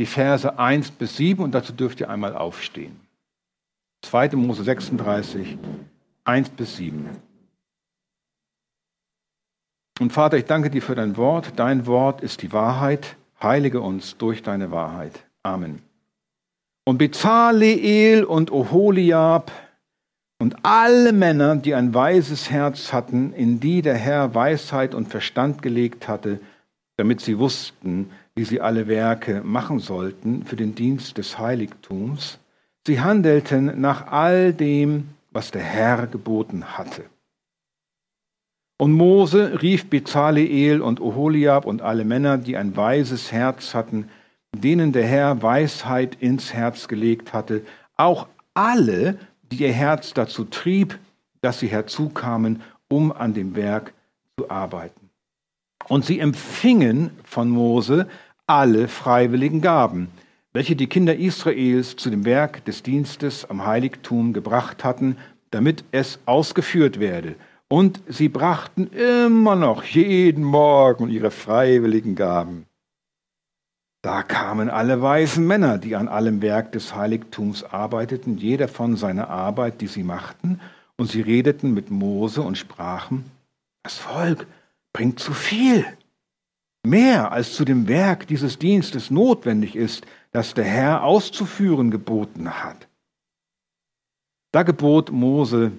die 0.00 0.06
Verse 0.06 0.58
1 0.58 0.92
bis 0.92 1.16
7 1.16 1.42
und 1.42 1.52
dazu 1.52 1.72
dürft 1.72 2.00
ihr 2.00 2.08
einmal 2.08 2.36
aufstehen. 2.36 3.00
2. 4.02 4.30
Mose 4.30 4.62
36, 4.64 5.58
1 6.24 6.48
bis 6.50 6.76
7. 6.76 7.31
Und 10.00 10.12
Vater, 10.12 10.36
ich 10.36 10.46
danke 10.46 10.70
dir 10.70 10.82
für 10.82 10.94
dein 10.94 11.16
Wort. 11.16 11.52
Dein 11.56 11.86
Wort 11.86 12.20
ist 12.20 12.42
die 12.42 12.52
Wahrheit. 12.52 13.16
Heilige 13.42 13.80
uns 13.80 14.16
durch 14.16 14.42
deine 14.42 14.70
Wahrheit. 14.70 15.24
Amen. 15.42 15.82
Und 16.84 16.98
Bezaleel 16.98 18.24
und 18.24 18.50
Oholiab 18.50 19.52
und 20.38 20.56
alle 20.64 21.12
Männer, 21.12 21.56
die 21.56 21.74
ein 21.74 21.94
weises 21.94 22.50
Herz 22.50 22.92
hatten, 22.92 23.32
in 23.32 23.60
die 23.60 23.82
der 23.82 23.94
Herr 23.94 24.34
Weisheit 24.34 24.94
und 24.94 25.08
Verstand 25.08 25.62
gelegt 25.62 26.08
hatte, 26.08 26.40
damit 26.96 27.20
sie 27.20 27.38
wussten, 27.38 28.10
wie 28.34 28.44
sie 28.44 28.60
alle 28.60 28.88
Werke 28.88 29.42
machen 29.44 29.78
sollten 29.78 30.44
für 30.44 30.56
den 30.56 30.74
Dienst 30.74 31.18
des 31.18 31.38
Heiligtums, 31.38 32.38
Sie 32.86 33.00
handelten 33.00 33.80
nach 33.80 34.08
all 34.08 34.52
dem, 34.52 35.10
was 35.30 35.52
der 35.52 35.62
Herr 35.62 36.08
geboten 36.08 36.76
hatte. 36.76 37.04
Und 38.82 38.94
Mose 38.94 39.62
rief 39.62 39.88
Bezaleel 39.88 40.80
und 40.82 41.00
Oholiab 41.00 41.66
und 41.66 41.82
alle 41.82 42.04
Männer, 42.04 42.36
die 42.36 42.56
ein 42.56 42.76
weises 42.76 43.30
Herz 43.30 43.74
hatten, 43.74 44.08
denen 44.52 44.90
der 44.90 45.06
Herr 45.06 45.40
Weisheit 45.40 46.16
ins 46.18 46.52
Herz 46.52 46.88
gelegt 46.88 47.32
hatte, 47.32 47.62
auch 47.96 48.26
alle, 48.54 49.18
die 49.52 49.62
ihr 49.62 49.72
Herz 49.72 50.14
dazu 50.14 50.42
trieb, 50.46 50.98
dass 51.42 51.60
sie 51.60 51.68
herzukamen, 51.68 52.60
um 52.88 53.12
an 53.12 53.34
dem 53.34 53.54
Werk 53.54 53.94
zu 54.36 54.50
arbeiten. 54.50 55.10
Und 55.86 56.04
sie 56.04 56.18
empfingen 56.18 57.10
von 57.22 57.50
Mose 57.50 58.08
alle 58.48 58.88
freiwilligen 58.88 59.60
Gaben, 59.60 60.08
welche 60.52 60.74
die 60.74 60.88
Kinder 60.88 61.14
Israels 61.14 61.94
zu 61.94 62.10
dem 62.10 62.24
Werk 62.24 62.64
des 62.64 62.82
Dienstes 62.82 63.48
am 63.48 63.64
Heiligtum 63.64 64.32
gebracht 64.32 64.82
hatten, 64.82 65.18
damit 65.52 65.84
es 65.92 66.18
ausgeführt 66.26 66.98
werde. 66.98 67.36
Und 67.72 68.02
sie 68.06 68.28
brachten 68.28 68.88
immer 68.88 69.56
noch 69.56 69.82
jeden 69.84 70.44
Morgen 70.44 71.08
ihre 71.08 71.30
freiwilligen 71.30 72.16
Gaben. 72.16 72.66
Da 74.02 74.22
kamen 74.22 74.68
alle 74.68 75.00
weisen 75.00 75.46
Männer, 75.46 75.78
die 75.78 75.96
an 75.96 76.06
allem 76.06 76.42
Werk 76.42 76.72
des 76.72 76.94
Heiligtums 76.94 77.64
arbeiteten, 77.64 78.36
jeder 78.36 78.68
von 78.68 78.96
seiner 78.96 79.30
Arbeit, 79.30 79.80
die 79.80 79.86
sie 79.86 80.02
machten, 80.02 80.60
und 80.98 81.10
sie 81.10 81.22
redeten 81.22 81.72
mit 81.72 81.90
Mose 81.90 82.42
und 82.42 82.58
sprachen, 82.58 83.24
das 83.84 83.96
Volk 83.96 84.46
bringt 84.92 85.18
zu 85.18 85.32
viel, 85.32 85.86
mehr 86.86 87.32
als 87.32 87.54
zu 87.54 87.64
dem 87.64 87.88
Werk 87.88 88.26
dieses 88.26 88.58
Dienstes 88.58 89.10
notwendig 89.10 89.76
ist, 89.76 90.04
das 90.30 90.52
der 90.52 90.66
Herr 90.66 91.04
auszuführen 91.04 91.90
geboten 91.90 92.50
hat. 92.50 92.86
Da 94.50 94.62
gebot 94.62 95.10
Mose, 95.10 95.72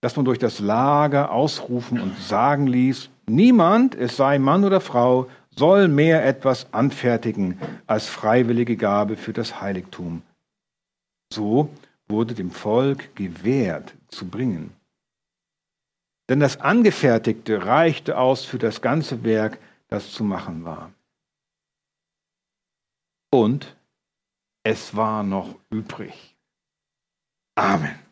dass 0.00 0.16
man 0.16 0.24
durch 0.24 0.38
das 0.38 0.58
Lager 0.58 1.30
ausrufen 1.30 2.00
und 2.00 2.18
sagen 2.18 2.66
ließ, 2.66 3.10
niemand, 3.26 3.94
es 3.94 4.16
sei 4.16 4.38
Mann 4.38 4.64
oder 4.64 4.80
Frau, 4.80 5.28
soll 5.50 5.88
mehr 5.88 6.24
etwas 6.24 6.72
anfertigen 6.72 7.58
als 7.86 8.06
freiwillige 8.06 8.76
Gabe 8.76 9.16
für 9.16 9.32
das 9.32 9.60
Heiligtum. 9.60 10.22
So 11.32 11.70
wurde 12.08 12.34
dem 12.34 12.50
Volk 12.50 13.14
gewährt 13.16 13.94
zu 14.08 14.28
bringen. 14.28 14.72
Denn 16.28 16.40
das 16.40 16.60
Angefertigte 16.60 17.64
reichte 17.64 18.18
aus 18.18 18.44
für 18.44 18.58
das 18.58 18.82
ganze 18.82 19.24
Werk, 19.24 19.58
das 19.88 20.12
zu 20.12 20.24
machen 20.24 20.64
war. 20.64 20.92
Und 23.32 23.76
es 24.64 24.96
war 24.96 25.22
noch 25.22 25.54
übrig. 25.70 26.36
Amen. 27.54 28.05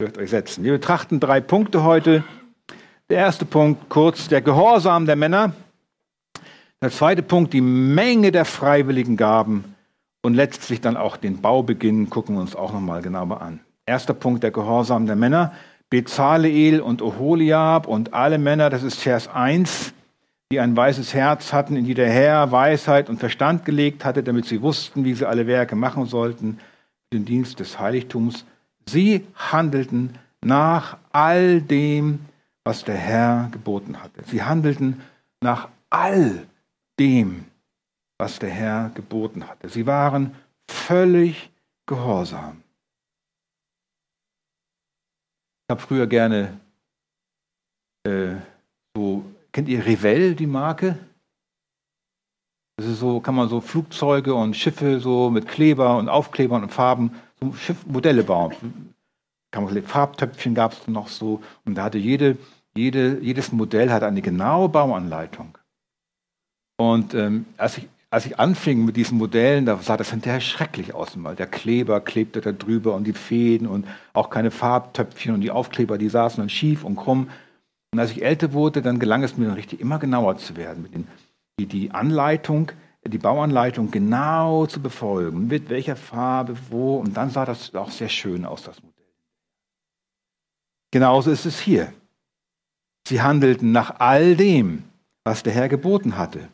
Dürft 0.00 0.18
euch 0.18 0.30
setzen. 0.30 0.62
Wir 0.62 0.74
betrachten 0.74 1.18
drei 1.18 1.40
Punkte 1.40 1.82
heute. 1.82 2.22
Der 3.10 3.18
erste 3.18 3.44
Punkt 3.44 3.88
kurz, 3.88 4.28
der 4.28 4.40
Gehorsam 4.40 5.06
der 5.06 5.16
Männer. 5.16 5.54
Der 6.80 6.92
zweite 6.92 7.24
Punkt, 7.24 7.52
die 7.52 7.60
Menge 7.60 8.30
der 8.30 8.44
freiwilligen 8.44 9.16
Gaben 9.16 9.74
und 10.22 10.34
letztlich 10.34 10.80
dann 10.80 10.96
auch 10.96 11.16
den 11.16 11.40
Baubeginn 11.40 12.10
gucken 12.10 12.36
wir 12.36 12.42
uns 12.42 12.54
auch 12.54 12.72
nochmal 12.72 13.02
genauer 13.02 13.42
an. 13.42 13.58
Erster 13.86 14.14
Punkt, 14.14 14.44
der 14.44 14.52
Gehorsam 14.52 15.06
der 15.06 15.16
Männer. 15.16 15.52
Bezaleel 15.90 16.80
und 16.80 17.02
Oholiab 17.02 17.88
und 17.88 18.14
alle 18.14 18.38
Männer, 18.38 18.70
das 18.70 18.84
ist 18.84 19.00
Vers 19.00 19.26
1, 19.26 19.94
die 20.52 20.60
ein 20.60 20.76
weißes 20.76 21.12
Herz 21.12 21.52
hatten, 21.52 21.74
in 21.74 21.84
die 21.84 21.94
der 21.94 22.08
Herr 22.08 22.52
Weisheit 22.52 23.10
und 23.10 23.18
Verstand 23.18 23.64
gelegt 23.64 24.04
hatte, 24.04 24.22
damit 24.22 24.44
sie 24.44 24.62
wussten, 24.62 25.04
wie 25.04 25.14
sie 25.14 25.26
alle 25.26 25.48
Werke 25.48 25.74
machen 25.74 26.06
sollten, 26.06 26.60
den 27.12 27.24
Dienst 27.24 27.58
des 27.58 27.80
Heiligtums. 27.80 28.44
Sie 28.88 29.26
handelten 29.34 30.18
nach 30.40 30.98
all 31.12 31.60
dem, 31.60 32.20
was 32.64 32.84
der 32.84 32.96
Herr 32.96 33.48
geboten 33.50 34.02
hatte. 34.02 34.22
Sie 34.24 34.42
handelten 34.42 35.02
nach 35.40 35.68
all 35.90 36.46
dem, 36.98 37.44
was 38.18 38.38
der 38.38 38.50
Herr 38.50 38.90
geboten 38.90 39.46
hatte. 39.46 39.68
Sie 39.68 39.86
waren 39.86 40.34
völlig 40.70 41.50
gehorsam. 41.86 42.62
Ich 45.66 45.72
habe 45.72 45.80
früher 45.82 46.06
gerne 46.06 46.58
äh, 48.04 48.36
so, 48.96 49.24
kennt 49.52 49.68
ihr 49.68 49.84
Revell, 49.84 50.34
die 50.34 50.46
Marke? 50.46 50.98
Das 52.76 52.86
ist 52.86 53.00
so, 53.00 53.20
kann 53.20 53.34
man 53.34 53.48
so 53.48 53.60
Flugzeuge 53.60 54.34
und 54.34 54.56
Schiffe 54.56 55.00
so 55.00 55.30
mit 55.30 55.46
Kleber 55.46 55.98
und 55.98 56.08
Aufklebern 56.08 56.62
und 56.62 56.70
Farben, 56.72 57.10
so 57.40 57.52
Schiffmodelle 57.52 58.24
bauen. 58.24 58.54
Kann 59.50 59.64
man, 59.64 59.82
Farbtöpfchen 59.82 60.54
gab 60.54 60.72
es 60.72 60.86
noch 60.88 61.08
so. 61.08 61.42
Und 61.64 61.76
da 61.76 61.84
hatte 61.84 61.98
jede, 61.98 62.36
jede, 62.76 63.18
jedes 63.20 63.52
Modell 63.52 63.90
hat 63.90 64.02
eine 64.02 64.22
genaue 64.22 64.68
Bauanleitung. 64.68 65.56
Und 66.76 67.14
ähm, 67.14 67.46
als, 67.56 67.78
ich, 67.78 67.88
als 68.10 68.26
ich 68.26 68.38
anfing 68.38 68.84
mit 68.84 68.96
diesen 68.96 69.18
Modellen, 69.18 69.66
da 69.66 69.78
sah 69.78 69.96
das 69.96 70.10
hinterher 70.10 70.40
schrecklich 70.40 70.94
aus. 70.94 71.16
Mal. 71.16 71.34
Der 71.34 71.46
Kleber 71.46 72.00
klebte 72.00 72.40
da 72.40 72.52
drüber 72.52 72.94
und 72.94 73.04
die 73.04 73.12
Fäden 73.12 73.66
und 73.66 73.86
auch 74.12 74.30
keine 74.30 74.50
Farbtöpfchen 74.50 75.34
und 75.34 75.40
die 75.40 75.50
Aufkleber, 75.50 75.98
die 75.98 76.08
saßen 76.08 76.40
dann 76.40 76.48
schief 76.48 76.84
und 76.84 76.96
krumm. 76.96 77.30
Und 77.92 77.98
als 77.98 78.10
ich 78.10 78.22
älter 78.22 78.52
wurde, 78.52 78.82
dann 78.82 78.98
gelang 78.98 79.22
es 79.22 79.36
mir 79.36 79.46
dann 79.46 79.54
richtig 79.54 79.80
immer 79.80 79.98
genauer 79.98 80.36
zu 80.36 80.56
werden, 80.56 80.82
mit 80.82 80.94
den, 80.94 81.08
die, 81.58 81.66
die 81.66 81.90
Anleitung, 81.90 82.70
die 83.08 83.18
Bauanleitung 83.18 83.90
genau 83.90 84.66
zu 84.66 84.80
befolgen, 84.80 85.46
mit 85.46 85.68
welcher 85.68 85.96
Farbe, 85.96 86.56
wo. 86.70 86.98
Und 86.98 87.16
dann 87.16 87.30
sah 87.30 87.44
das 87.44 87.74
auch 87.74 87.90
sehr 87.90 88.08
schön 88.08 88.44
aus, 88.44 88.62
das 88.62 88.82
Modell. 88.82 88.94
Genauso 90.90 91.30
ist 91.30 91.46
es 91.46 91.58
hier. 91.58 91.92
Sie 93.06 93.22
handelten 93.22 93.72
nach 93.72 94.00
all 94.00 94.36
dem, 94.36 94.84
was 95.24 95.42
der 95.42 95.52
Herr 95.52 95.68
geboten 95.68 96.16
hatte. 96.16 96.48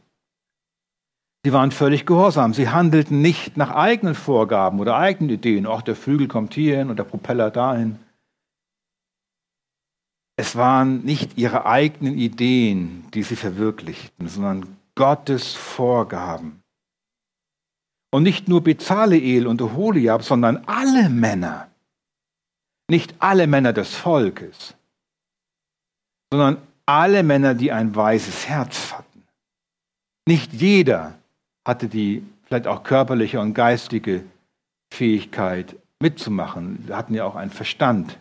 Sie 1.44 1.52
waren 1.52 1.73
völlig 1.73 2.06
gehorsam. 2.06 2.54
Sie 2.54 2.70
handelten 2.70 3.20
nicht 3.20 3.56
nach 3.56 3.70
eigenen 3.70 4.14
Vorgaben 4.14 4.80
oder 4.80 4.96
eigenen 4.96 5.30
Ideen. 5.30 5.66
Auch 5.66 5.82
der 5.82 5.94
Flügel 5.94 6.26
kommt 6.26 6.54
hierhin 6.54 6.88
und 6.88 6.99
der 6.99 7.04
Propeller 7.04 7.50
dahin. 7.50 7.99
Es 10.37 10.56
waren 10.56 11.04
nicht 11.04 11.37
ihre 11.37 11.66
eigenen 11.66 12.18
Ideen, 12.18 13.04
die 13.12 13.23
sie 13.23 13.37
verwirklichten, 13.37 14.26
sondern 14.26 14.76
Gottes 14.95 15.55
Vorgaben. 15.55 16.63
Und 18.13 18.23
nicht 18.23 18.49
nur 18.49 18.63
Bezaleel 18.63 19.47
und 19.47 19.61
Oholiab, 19.61 20.23
sondern 20.23 20.65
alle 20.67 21.09
Männer. 21.09 21.69
Nicht 22.89 23.15
alle 23.19 23.47
Männer 23.47 23.73
des 23.73 23.95
Volkes, 23.95 24.75
sondern 26.31 26.59
alle 26.87 27.23
Männer, 27.23 27.55
die 27.55 27.73
ein 27.73 27.97
weises 27.97 28.47
Herz 28.47 28.93
hatten. 28.93 29.25
Nicht 30.29 30.53
jeder 30.53 31.15
hatte 31.67 31.89
die 31.89 32.25
vielleicht 32.45 32.67
auch 32.67 32.83
körperliche 32.83 33.41
und 33.41 33.55
geistige 33.55 34.25
Fähigkeit 34.93 35.77
mitzumachen. 36.01 36.85
Sie 36.87 36.95
hatten 36.95 37.15
ja 37.15 37.25
auch 37.25 37.37
einen 37.37 37.51
Verstand. 37.51 38.19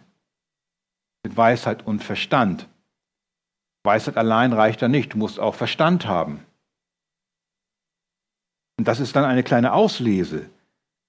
Mit 1.24 1.36
Weisheit 1.38 1.86
und 1.86 2.04
Verstand. 2.04 2.68
Weisheit 3.84 4.18
allein 4.18 4.54
reicht 4.54 4.82
da 4.82 4.88
nicht, 4.88 5.14
du 5.14 5.18
musst 5.18 5.40
auch 5.40 5.56
Verstand 5.56 6.08
haben. 6.08 6.46
Und 8.84 8.90
das 8.90 9.00
ist 9.00 9.16
dann 9.16 9.24
eine 9.24 9.44
kleine 9.44 9.72
Auslese. 9.72 10.50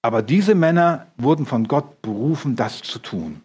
Aber 0.00 0.22
diese 0.22 0.54
Männer 0.54 1.08
wurden 1.16 1.44
von 1.44 1.66
Gott 1.66 2.02
berufen, 2.02 2.54
das 2.54 2.82
zu 2.82 3.00
tun. 3.00 3.42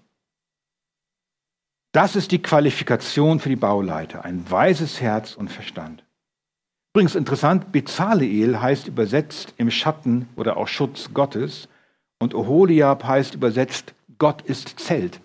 Das 1.93 2.15
ist 2.15 2.31
die 2.31 2.37
Qualifikation 2.39 3.39
für 3.39 3.49
die 3.49 3.55
Bauleiter, 3.55 4.23
ein 4.25 4.45
weises 4.51 5.01
Herz 5.01 5.33
und 5.33 5.49
Verstand. 5.49 6.03
Übrigens 6.93 7.15
interessant, 7.15 7.71
Bezaleel 7.71 8.61
heißt 8.61 8.87
übersetzt 8.87 9.55
im 9.57 9.71
Schatten 9.71 10.29
oder 10.35 10.57
auch 10.57 10.67
Schutz 10.67 11.11
Gottes 11.11 11.67
und 12.19 12.35
Oholiab 12.35 13.05
heißt 13.05 13.33
übersetzt 13.33 13.95
Gott 14.19 14.43
ist 14.43 14.79
Zelt. 14.79 15.21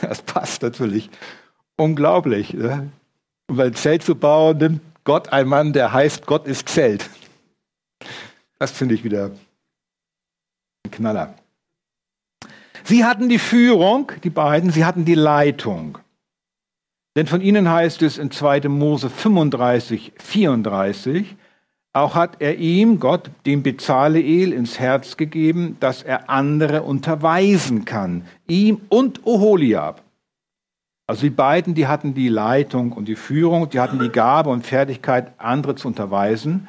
Das 0.00 0.22
passt 0.22 0.62
natürlich. 0.62 1.10
Unglaublich. 1.76 2.54
Ne? 2.54 2.90
Um 3.50 3.60
ein 3.60 3.74
Zelt 3.74 4.02
zu 4.02 4.14
bauen, 4.14 4.56
nimmt 4.56 4.80
Gott 5.04 5.30
einen 5.30 5.50
Mann, 5.50 5.74
der 5.74 5.92
heißt 5.92 6.24
Gott 6.24 6.46
ist 6.46 6.70
Zelt. 6.70 7.10
Das 8.58 8.70
finde 8.70 8.94
ich 8.94 9.04
wieder 9.04 9.30
ein 10.84 10.90
Knaller. 10.90 11.34
Sie 12.84 13.04
hatten 13.04 13.28
die 13.28 13.38
Führung, 13.38 14.12
die 14.22 14.30
beiden, 14.30 14.70
sie 14.70 14.84
hatten 14.84 15.04
die 15.04 15.14
Leitung. 15.14 15.98
Denn 17.16 17.26
von 17.26 17.40
ihnen 17.40 17.70
heißt 17.70 18.02
es 18.02 18.18
in 18.18 18.30
2. 18.30 18.68
Mose 18.68 19.08
35, 19.08 20.12
34, 20.16 21.36
auch 21.92 22.16
hat 22.16 22.40
er 22.40 22.56
ihm, 22.58 22.98
Gott, 22.98 23.30
dem 23.46 23.62
Bezaleel 23.62 24.52
ins 24.52 24.80
Herz 24.80 25.16
gegeben, 25.16 25.76
dass 25.78 26.02
er 26.02 26.28
andere 26.28 26.82
unterweisen 26.82 27.84
kann, 27.84 28.26
ihm 28.48 28.80
und 28.88 29.24
Oholiab. 29.24 30.02
Also 31.06 31.22
die 31.22 31.30
beiden, 31.30 31.74
die 31.74 31.86
hatten 31.86 32.14
die 32.14 32.28
Leitung 32.28 32.92
und 32.92 33.06
die 33.06 33.14
Führung, 33.14 33.70
die 33.70 33.78
hatten 33.78 34.00
die 34.00 34.08
Gabe 34.08 34.50
und 34.50 34.66
Fertigkeit, 34.66 35.32
andere 35.38 35.76
zu 35.76 35.86
unterweisen. 35.86 36.66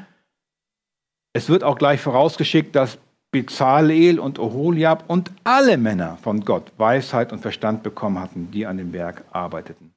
Es 1.36 1.50
wird 1.50 1.66
auch 1.66 1.78
gleich 1.78 2.00
vorausgeschickt, 2.00 2.78
dass 2.78 2.98
Bezaleel 3.30 4.20
und 4.20 4.40
Oholiab 4.40 5.04
und 5.10 5.34
alle 5.44 5.76
Männer 5.76 6.18
von 6.24 6.46
Gott 6.46 6.72
Weisheit 6.78 7.34
und 7.34 7.42
Verstand 7.42 7.84
bekommen 7.84 8.20
hatten, 8.20 8.52
die 8.52 8.66
an 8.66 8.78
dem 8.78 8.94
Werk 8.94 9.26
arbeiteten. 9.34 9.94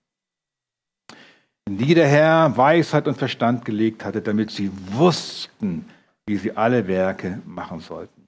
In 1.68 1.78
die 1.78 1.94
der 1.94 2.08
Herr 2.08 2.56
Weisheit 2.56 3.06
und 3.06 3.16
Verstand 3.16 3.64
gelegt 3.64 4.04
hatte, 4.04 4.20
damit 4.20 4.50
sie 4.50 4.72
wussten, 4.90 5.88
wie 6.26 6.38
sie 6.38 6.56
alle 6.56 6.88
Werke 6.88 7.40
machen 7.46 7.78
sollten. 7.78 8.26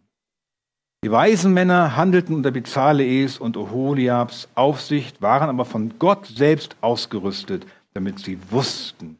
Die 1.02 1.10
weisen 1.10 1.52
Männer 1.52 1.96
handelten 1.96 2.36
unter 2.36 2.52
Bezalees 2.52 3.38
und 3.38 3.56
Oholiabs 3.56 4.46
Aufsicht, 4.54 5.20
waren 5.20 5.48
aber 5.48 5.64
von 5.64 5.98
Gott 5.98 6.26
selbst 6.26 6.76
ausgerüstet, 6.80 7.66
damit 7.92 8.20
sie 8.20 8.38
wussten, 8.52 9.19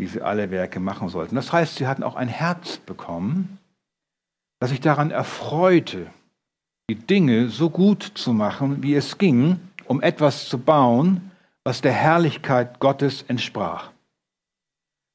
wie 0.00 0.06
sie 0.06 0.22
alle 0.22 0.50
Werke 0.50 0.80
machen 0.80 1.10
sollten. 1.10 1.34
Das 1.34 1.52
heißt, 1.52 1.76
sie 1.76 1.86
hatten 1.86 2.02
auch 2.02 2.16
ein 2.16 2.28
Herz 2.28 2.78
bekommen, 2.78 3.58
das 4.58 4.70
sich 4.70 4.80
daran 4.80 5.10
erfreute, 5.10 6.06
die 6.88 6.94
Dinge 6.96 7.48
so 7.48 7.70
gut 7.70 8.02
zu 8.14 8.32
machen, 8.32 8.82
wie 8.82 8.94
es 8.94 9.18
ging, 9.18 9.60
um 9.86 10.02
etwas 10.02 10.48
zu 10.48 10.58
bauen, 10.58 11.30
was 11.64 11.82
der 11.82 11.92
Herrlichkeit 11.92 12.80
Gottes 12.80 13.24
entsprach. 13.28 13.90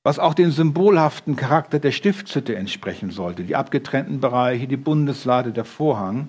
Was 0.04 0.20
auch 0.20 0.36
den 0.36 0.52
symbolhaften 0.52 1.36
Charakter 1.36 1.80
der 1.80 1.92
Stiftshütte 1.92 2.56
entsprechen 2.56 3.10
sollte, 3.10 3.44
die 3.44 3.56
abgetrennten 3.56 4.20
Bereiche, 4.20 4.68
die 4.68 4.78
Bundeslade, 4.78 5.52
der 5.52 5.66
Vorhang. 5.66 6.28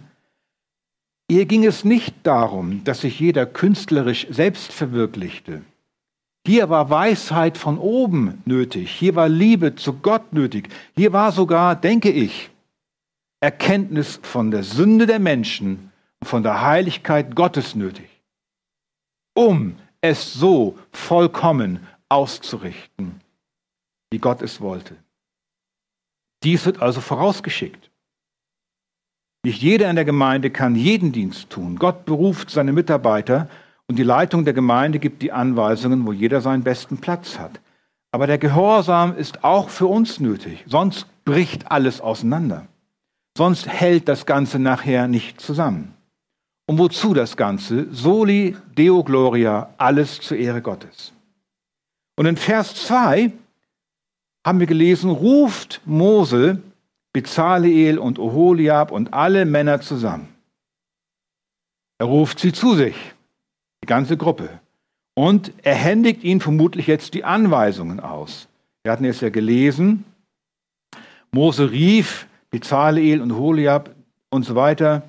Ihr 1.28 1.44
ging 1.44 1.64
es 1.66 1.84
nicht 1.84 2.14
darum, 2.22 2.84
dass 2.84 3.02
sich 3.02 3.20
jeder 3.20 3.44
künstlerisch 3.44 4.26
selbst 4.30 4.72
verwirklichte. 4.72 5.62
Hier 6.46 6.70
war 6.70 6.90
Weisheit 6.90 7.58
von 7.58 7.76
oben 7.76 8.40
nötig, 8.44 8.92
hier 8.92 9.16
war 9.16 9.28
Liebe 9.28 9.74
zu 9.74 9.94
Gott 9.94 10.32
nötig, 10.32 10.68
hier 10.94 11.12
war 11.12 11.32
sogar, 11.32 11.74
denke 11.74 12.08
ich, 12.08 12.50
Erkenntnis 13.40 14.20
von 14.22 14.52
der 14.52 14.62
Sünde 14.62 15.06
der 15.06 15.18
Menschen 15.18 15.90
und 16.20 16.28
von 16.28 16.44
der 16.44 16.62
Heiligkeit 16.62 17.34
Gottes 17.34 17.74
nötig, 17.74 18.08
um 19.34 19.74
es 20.00 20.34
so 20.34 20.78
vollkommen 20.92 21.84
auszurichten, 22.08 23.20
wie 24.12 24.18
Gott 24.18 24.40
es 24.40 24.60
wollte. 24.60 24.94
Dies 26.44 26.64
wird 26.64 26.80
also 26.80 27.00
vorausgeschickt. 27.00 27.90
Nicht 29.44 29.60
jeder 29.60 29.90
in 29.90 29.96
der 29.96 30.04
Gemeinde 30.04 30.50
kann 30.50 30.76
jeden 30.76 31.10
Dienst 31.10 31.50
tun. 31.50 31.76
Gott 31.76 32.04
beruft 32.04 32.50
seine 32.50 32.72
Mitarbeiter 32.72 33.48
und 33.88 33.98
die 33.98 34.02
Leitung 34.02 34.44
der 34.44 34.54
Gemeinde 34.54 34.98
gibt 34.98 35.22
die 35.22 35.32
Anweisungen, 35.32 36.06
wo 36.06 36.12
jeder 36.12 36.40
seinen 36.40 36.62
besten 36.62 36.98
Platz 36.98 37.38
hat. 37.38 37.60
Aber 38.10 38.26
der 38.26 38.38
Gehorsam 38.38 39.16
ist 39.16 39.44
auch 39.44 39.68
für 39.68 39.86
uns 39.86 40.20
nötig, 40.20 40.64
sonst 40.66 41.06
bricht 41.24 41.70
alles 41.70 42.00
auseinander. 42.00 42.66
Sonst 43.36 43.68
hält 43.68 44.08
das 44.08 44.24
Ganze 44.24 44.58
nachher 44.58 45.08
nicht 45.08 45.40
zusammen. 45.40 45.92
Und 46.66 46.78
wozu 46.78 47.14
das 47.14 47.36
Ganze? 47.36 47.92
Soli 47.92 48.56
Deo 48.76 49.04
Gloria, 49.04 49.68
alles 49.76 50.20
zur 50.20 50.38
Ehre 50.38 50.62
Gottes. 50.62 51.12
Und 52.16 52.26
in 52.26 52.36
Vers 52.36 52.74
2 52.86 53.30
haben 54.44 54.60
wir 54.60 54.66
gelesen, 54.66 55.10
ruft 55.10 55.82
Mose 55.84 56.62
Bezaleel 57.12 57.98
und 57.98 58.18
Oholiab 58.18 58.90
und 58.90 59.14
alle 59.14 59.46
Männer 59.46 59.80
zusammen. 59.80 60.28
Er 61.98 62.06
ruft 62.06 62.38
sie 62.38 62.52
zu 62.52 62.74
sich, 62.74 62.94
die 63.86 63.92
ganze 63.92 64.16
Gruppe. 64.16 64.60
Und 65.14 65.52
er 65.62 65.76
händigt 65.76 66.24
ihnen 66.24 66.40
vermutlich 66.40 66.88
jetzt 66.88 67.14
die 67.14 67.22
Anweisungen 67.22 68.00
aus. 68.00 68.48
Wir 68.82 68.90
hatten 68.90 69.04
es 69.04 69.20
ja 69.20 69.28
gelesen. 69.30 70.04
Mose 71.30 71.70
rief 71.70 72.26
Bezaleel 72.50 73.22
und 73.22 73.36
Holiab 73.36 73.94
und 74.30 74.42
so 74.42 74.56
weiter. 74.56 75.02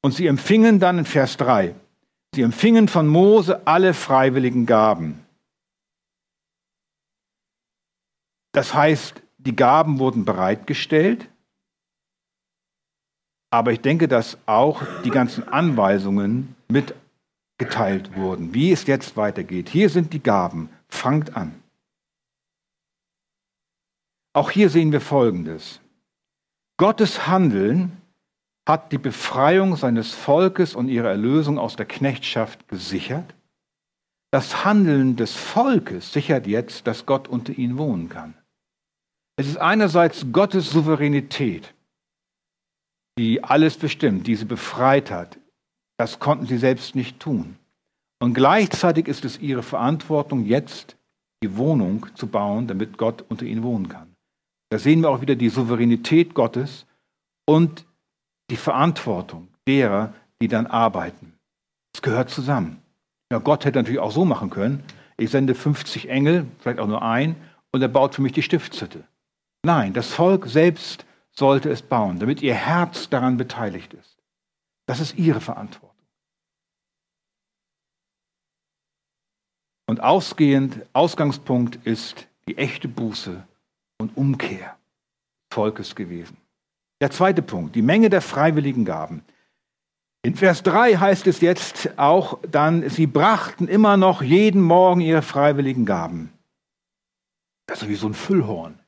Und 0.00 0.12
sie 0.12 0.28
empfingen 0.28 0.78
dann 0.78 0.98
in 0.98 1.04
Vers 1.04 1.36
3, 1.38 1.74
sie 2.32 2.42
empfingen 2.42 2.86
von 2.86 3.08
Mose 3.08 3.66
alle 3.66 3.92
freiwilligen 3.92 4.64
Gaben. 4.64 5.24
Das 8.52 8.72
heißt, 8.72 9.20
die 9.38 9.56
Gaben 9.56 9.98
wurden 9.98 10.24
bereitgestellt, 10.24 11.28
aber 13.50 13.72
ich 13.72 13.80
denke, 13.80 14.06
dass 14.06 14.38
auch 14.46 14.82
die 15.04 15.10
ganzen 15.10 15.48
Anweisungen 15.48 16.54
mitgeteilt 17.58 18.16
wurden, 18.16 18.52
wie 18.54 18.72
es 18.72 18.86
jetzt 18.86 19.16
weitergeht. 19.16 19.68
Hier 19.68 19.88
sind 19.88 20.12
die 20.12 20.22
Gaben, 20.22 20.68
fangt 20.88 21.36
an. 21.36 21.62
Auch 24.34 24.50
hier 24.50 24.68
sehen 24.68 24.92
wir 24.92 25.00
Folgendes. 25.00 25.80
Gottes 26.76 27.26
Handeln 27.26 27.96
hat 28.68 28.92
die 28.92 28.98
Befreiung 28.98 29.76
seines 29.76 30.12
Volkes 30.12 30.74
und 30.74 30.88
ihre 30.88 31.08
Erlösung 31.08 31.58
aus 31.58 31.76
der 31.76 31.86
Knechtschaft 31.86 32.68
gesichert. 32.68 33.34
Das 34.30 34.64
Handeln 34.64 35.16
des 35.16 35.34
Volkes 35.34 36.12
sichert 36.12 36.46
jetzt, 36.46 36.86
dass 36.86 37.06
Gott 37.06 37.28
unter 37.28 37.56
ihnen 37.56 37.78
wohnen 37.78 38.10
kann. 38.10 38.34
Es 39.36 39.46
ist 39.46 39.56
einerseits 39.56 40.26
Gottes 40.32 40.70
Souveränität, 40.70 41.72
die 43.18 43.42
alles 43.42 43.78
bestimmt, 43.78 44.26
die 44.26 44.34
sie 44.34 44.44
befreit 44.44 45.10
hat. 45.10 45.38
Das 45.98 46.18
konnten 46.18 46.46
sie 46.46 46.58
selbst 46.58 46.94
nicht 46.94 47.20
tun. 47.20 47.56
Und 48.18 48.34
gleichzeitig 48.34 49.08
ist 49.08 49.24
es 49.24 49.40
ihre 49.40 49.62
Verantwortung, 49.62 50.44
jetzt 50.44 50.96
die 51.42 51.56
Wohnung 51.56 52.06
zu 52.14 52.26
bauen, 52.26 52.66
damit 52.66 52.98
Gott 52.98 53.24
unter 53.28 53.44
ihnen 53.44 53.62
wohnen 53.62 53.88
kann. 53.88 54.14
Da 54.70 54.78
sehen 54.78 55.02
wir 55.02 55.10
auch 55.10 55.20
wieder 55.20 55.36
die 55.36 55.48
Souveränität 55.48 56.34
Gottes 56.34 56.86
und 57.46 57.86
die 58.50 58.56
Verantwortung 58.56 59.48
derer, 59.66 60.12
die 60.40 60.48
dann 60.48 60.66
arbeiten. 60.66 61.34
Es 61.94 62.02
gehört 62.02 62.30
zusammen. 62.30 62.82
Ja, 63.30 63.38
Gott 63.38 63.64
hätte 63.64 63.78
natürlich 63.78 64.00
auch 64.00 64.12
so 64.12 64.24
machen 64.24 64.50
können. 64.50 64.82
Ich 65.16 65.30
sende 65.30 65.54
50 65.54 66.08
Engel, 66.08 66.46
vielleicht 66.58 66.78
auch 66.78 66.86
nur 66.86 67.02
ein, 67.02 67.36
und 67.72 67.82
er 67.82 67.88
baut 67.88 68.14
für 68.14 68.22
mich 68.22 68.32
die 68.32 68.42
Stiftshütte. 68.42 69.04
Nein, 69.62 69.92
das 69.92 70.12
Volk 70.12 70.46
selbst 70.46 71.04
sollte 71.32 71.70
es 71.70 71.82
bauen, 71.82 72.18
damit 72.18 72.42
ihr 72.42 72.54
Herz 72.54 73.08
daran 73.08 73.36
beteiligt 73.36 73.94
ist. 73.94 74.16
Das 74.86 75.00
ist 75.00 75.18
ihre 75.18 75.40
Verantwortung. 75.40 75.85
Und 79.86 80.02
ausgehend, 80.02 80.80
Ausgangspunkt 80.92 81.78
ist 81.86 82.26
die 82.48 82.58
echte 82.58 82.88
Buße 82.88 83.42
und 83.98 84.16
Umkehr 84.16 84.76
des 85.48 85.54
Volkes 85.54 85.94
gewesen. 85.94 86.36
Der 87.00 87.10
zweite 87.10 87.42
Punkt, 87.42 87.74
die 87.74 87.82
Menge 87.82 88.10
der 88.10 88.22
freiwilligen 88.22 88.84
Gaben. 88.84 89.22
In 90.22 90.34
Vers 90.34 90.62
3 90.64 90.96
heißt 90.96 91.26
es 91.28 91.40
jetzt 91.40 91.98
auch 91.98 92.38
dann, 92.50 92.88
sie 92.88 93.06
brachten 93.06 93.68
immer 93.68 93.96
noch 93.96 94.22
jeden 94.22 94.60
Morgen 94.60 95.00
ihre 95.00 95.22
freiwilligen 95.22 95.84
Gaben. 95.84 96.32
Das 97.66 97.82
ist 97.82 97.88
wie 97.88 97.94
so 97.94 98.08
ein 98.08 98.14
Füllhorn. 98.14 98.78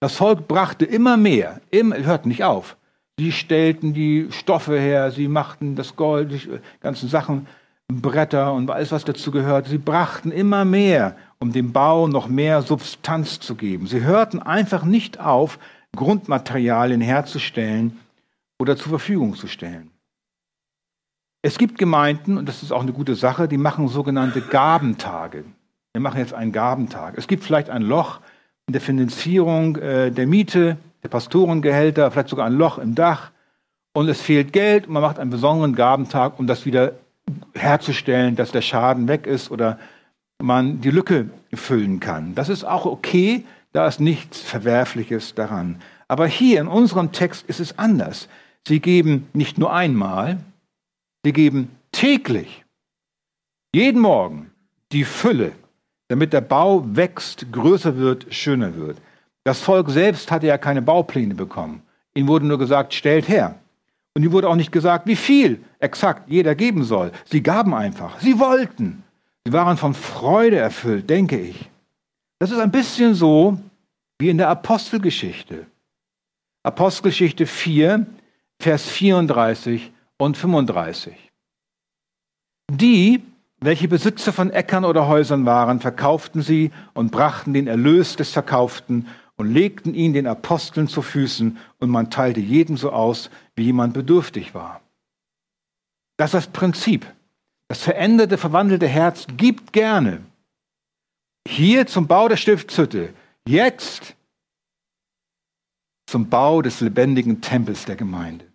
Das 0.00 0.16
Volk 0.16 0.48
brachte 0.48 0.84
immer 0.84 1.16
mehr, 1.16 1.60
immer, 1.70 1.96
hört 1.98 2.26
nicht 2.26 2.44
auf. 2.44 2.76
Sie 3.18 3.32
stellten 3.32 3.94
die 3.94 4.28
Stoffe 4.30 4.78
her, 4.78 5.10
sie 5.10 5.28
machten 5.28 5.74
das 5.74 5.96
Gold, 5.96 6.32
die 6.32 6.60
ganzen 6.80 7.08
Sachen, 7.08 7.46
Bretter 7.88 8.52
und 8.52 8.70
alles, 8.70 8.92
was 8.92 9.04
dazu 9.04 9.30
gehört. 9.30 9.68
Sie 9.68 9.78
brachten 9.78 10.32
immer 10.32 10.64
mehr 10.64 11.16
um 11.38 11.52
dem 11.52 11.72
Bau 11.72 12.08
noch 12.08 12.28
mehr 12.28 12.62
Substanz 12.62 13.40
zu 13.40 13.54
geben. 13.54 13.86
Sie 13.86 14.02
hörten 14.02 14.40
einfach 14.40 14.84
nicht 14.84 15.20
auf, 15.20 15.58
Grundmaterialien 15.94 17.00
herzustellen 17.00 17.98
oder 18.58 18.76
zur 18.76 18.90
Verfügung 18.90 19.34
zu 19.34 19.46
stellen. 19.46 19.90
Es 21.42 21.58
gibt 21.58 21.78
Gemeinden, 21.78 22.38
und 22.38 22.48
das 22.48 22.62
ist 22.62 22.72
auch 22.72 22.82
eine 22.82 22.92
gute 22.92 23.14
Sache, 23.14 23.48
die 23.48 23.58
machen 23.58 23.88
sogenannte 23.88 24.40
Gabentage. 24.40 25.44
Wir 25.92 26.00
machen 26.00 26.18
jetzt 26.18 26.34
einen 26.34 26.52
Gabentag. 26.52 27.14
Es 27.16 27.28
gibt 27.28 27.44
vielleicht 27.44 27.70
ein 27.70 27.82
Loch 27.82 28.20
in 28.66 28.72
der 28.72 28.80
Finanzierung 28.80 29.76
äh, 29.76 30.10
der 30.10 30.26
Miete, 30.26 30.76
der 31.02 31.08
Pastorengehälter, 31.08 32.10
vielleicht 32.10 32.30
sogar 32.30 32.46
ein 32.46 32.54
Loch 32.54 32.78
im 32.78 32.94
Dach. 32.94 33.30
Und 33.94 34.08
es 34.08 34.20
fehlt 34.20 34.52
Geld 34.52 34.86
und 34.86 34.94
man 34.94 35.02
macht 35.02 35.18
einen 35.18 35.30
besonderen 35.30 35.74
Gabentag, 35.74 36.38
um 36.38 36.46
das 36.46 36.66
wieder 36.66 36.94
herzustellen, 37.54 38.36
dass 38.36 38.52
der 38.52 38.62
Schaden 38.62 39.08
weg 39.08 39.26
ist 39.26 39.50
oder 39.50 39.78
man 40.38 40.80
die 40.80 40.90
Lücke 40.90 41.30
füllen 41.54 42.00
kann. 42.00 42.34
Das 42.34 42.48
ist 42.48 42.64
auch 42.64 42.86
okay, 42.86 43.44
da 43.72 43.86
ist 43.86 44.00
nichts 44.00 44.40
Verwerfliches 44.40 45.34
daran. 45.34 45.80
Aber 46.08 46.26
hier 46.26 46.60
in 46.60 46.68
unserem 46.68 47.12
Text 47.12 47.46
ist 47.46 47.60
es 47.60 47.78
anders. 47.78 48.28
Sie 48.66 48.80
geben 48.80 49.28
nicht 49.32 49.58
nur 49.58 49.72
einmal, 49.72 50.38
sie 51.24 51.32
geben 51.32 51.70
täglich, 51.92 52.64
jeden 53.74 54.00
Morgen 54.00 54.50
die 54.92 55.04
Fülle, 55.04 55.52
damit 56.08 56.32
der 56.32 56.40
Bau 56.40 56.84
wächst, 56.96 57.50
größer 57.52 57.96
wird, 57.96 58.32
schöner 58.32 58.76
wird. 58.76 58.98
Das 59.44 59.60
Volk 59.60 59.90
selbst 59.90 60.30
hatte 60.30 60.46
ja 60.46 60.58
keine 60.58 60.82
Baupläne 60.82 61.34
bekommen. 61.34 61.82
Ihnen 62.14 62.28
wurde 62.28 62.46
nur 62.46 62.58
gesagt, 62.58 62.94
stellt 62.94 63.28
her. 63.28 63.56
Und 64.16 64.22
ihnen 64.22 64.32
wurde 64.32 64.48
auch 64.48 64.56
nicht 64.56 64.72
gesagt, 64.72 65.06
wie 65.06 65.14
viel 65.14 65.62
exakt 65.78 66.30
jeder 66.30 66.54
geben 66.54 66.84
soll. 66.84 67.12
Sie 67.26 67.42
gaben 67.42 67.74
einfach. 67.74 68.18
Sie 68.18 68.38
wollten. 68.38 69.04
Sie 69.44 69.52
waren 69.52 69.76
von 69.76 69.92
Freude 69.92 70.56
erfüllt, 70.56 71.10
denke 71.10 71.38
ich. 71.38 71.68
Das 72.38 72.50
ist 72.50 72.58
ein 72.58 72.70
bisschen 72.70 73.14
so 73.14 73.58
wie 74.18 74.30
in 74.30 74.38
der 74.38 74.48
Apostelgeschichte. 74.48 75.66
Apostelgeschichte 76.62 77.44
4, 77.44 78.06
Vers 78.58 78.86
34 78.86 79.92
und 80.16 80.38
35. 80.38 81.14
Die, 82.72 83.22
welche 83.60 83.86
Besitzer 83.86 84.32
von 84.32 84.48
Äckern 84.48 84.86
oder 84.86 85.08
Häusern 85.08 85.44
waren, 85.44 85.78
verkauften 85.78 86.40
sie 86.40 86.70
und 86.94 87.12
brachten 87.12 87.52
den 87.52 87.66
Erlös 87.66 88.16
des 88.16 88.30
Verkauften 88.30 89.08
und 89.36 89.52
legten 89.52 89.94
ihn 89.94 90.12
den 90.12 90.26
Aposteln 90.26 90.88
zu 90.88 91.02
Füßen, 91.02 91.58
und 91.78 91.90
man 91.90 92.10
teilte 92.10 92.40
jedem 92.40 92.76
so 92.76 92.90
aus, 92.90 93.30
wie 93.54 93.64
jemand 93.64 93.94
bedürftig 93.94 94.54
war. 94.54 94.80
Das 96.16 96.32
ist 96.32 96.46
das 96.46 96.52
Prinzip. 96.52 97.06
Das 97.68 97.82
veränderte, 97.82 98.38
verwandelte 98.38 98.86
Herz 98.86 99.26
gibt 99.36 99.72
gerne. 99.72 100.24
Hier 101.46 101.86
zum 101.86 102.06
Bau 102.06 102.28
der 102.28 102.36
Stiftshütte, 102.36 103.12
jetzt 103.46 104.16
zum 106.06 106.28
Bau 106.28 106.62
des 106.62 106.80
lebendigen 106.80 107.40
Tempels 107.40 107.84
der 107.84 107.96
Gemeinde. 107.96 108.46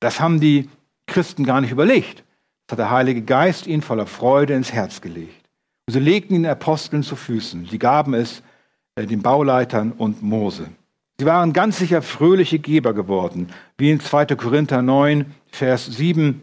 Das 0.00 0.20
haben 0.20 0.40
die 0.40 0.70
Christen 1.06 1.44
gar 1.44 1.60
nicht 1.60 1.72
überlegt. 1.72 2.24
Das 2.66 2.74
hat 2.74 2.78
der 2.78 2.90
Heilige 2.90 3.22
Geist 3.22 3.66
ihnen 3.66 3.82
voller 3.82 4.06
Freude 4.06 4.54
ins 4.54 4.72
Herz 4.72 5.00
gelegt. 5.00 5.48
Und 5.86 5.94
sie 5.94 6.00
legten 6.00 6.34
ihn 6.34 6.42
den 6.44 6.52
Aposteln 6.52 7.02
zu 7.02 7.16
Füßen. 7.16 7.66
Sie 7.66 7.78
gaben 7.78 8.14
es 8.14 8.42
den 9.04 9.20
Bauleitern 9.20 9.92
und 9.92 10.22
Mose. 10.22 10.68
Sie 11.18 11.26
waren 11.26 11.52
ganz 11.52 11.78
sicher 11.78 12.02
fröhliche 12.02 12.58
Geber 12.58 12.94
geworden, 12.94 13.48
wie 13.76 13.90
in 13.90 14.00
2. 14.00 14.26
Korinther 14.36 14.82
9, 14.82 15.34
Vers 15.48 15.86
7. 15.86 16.42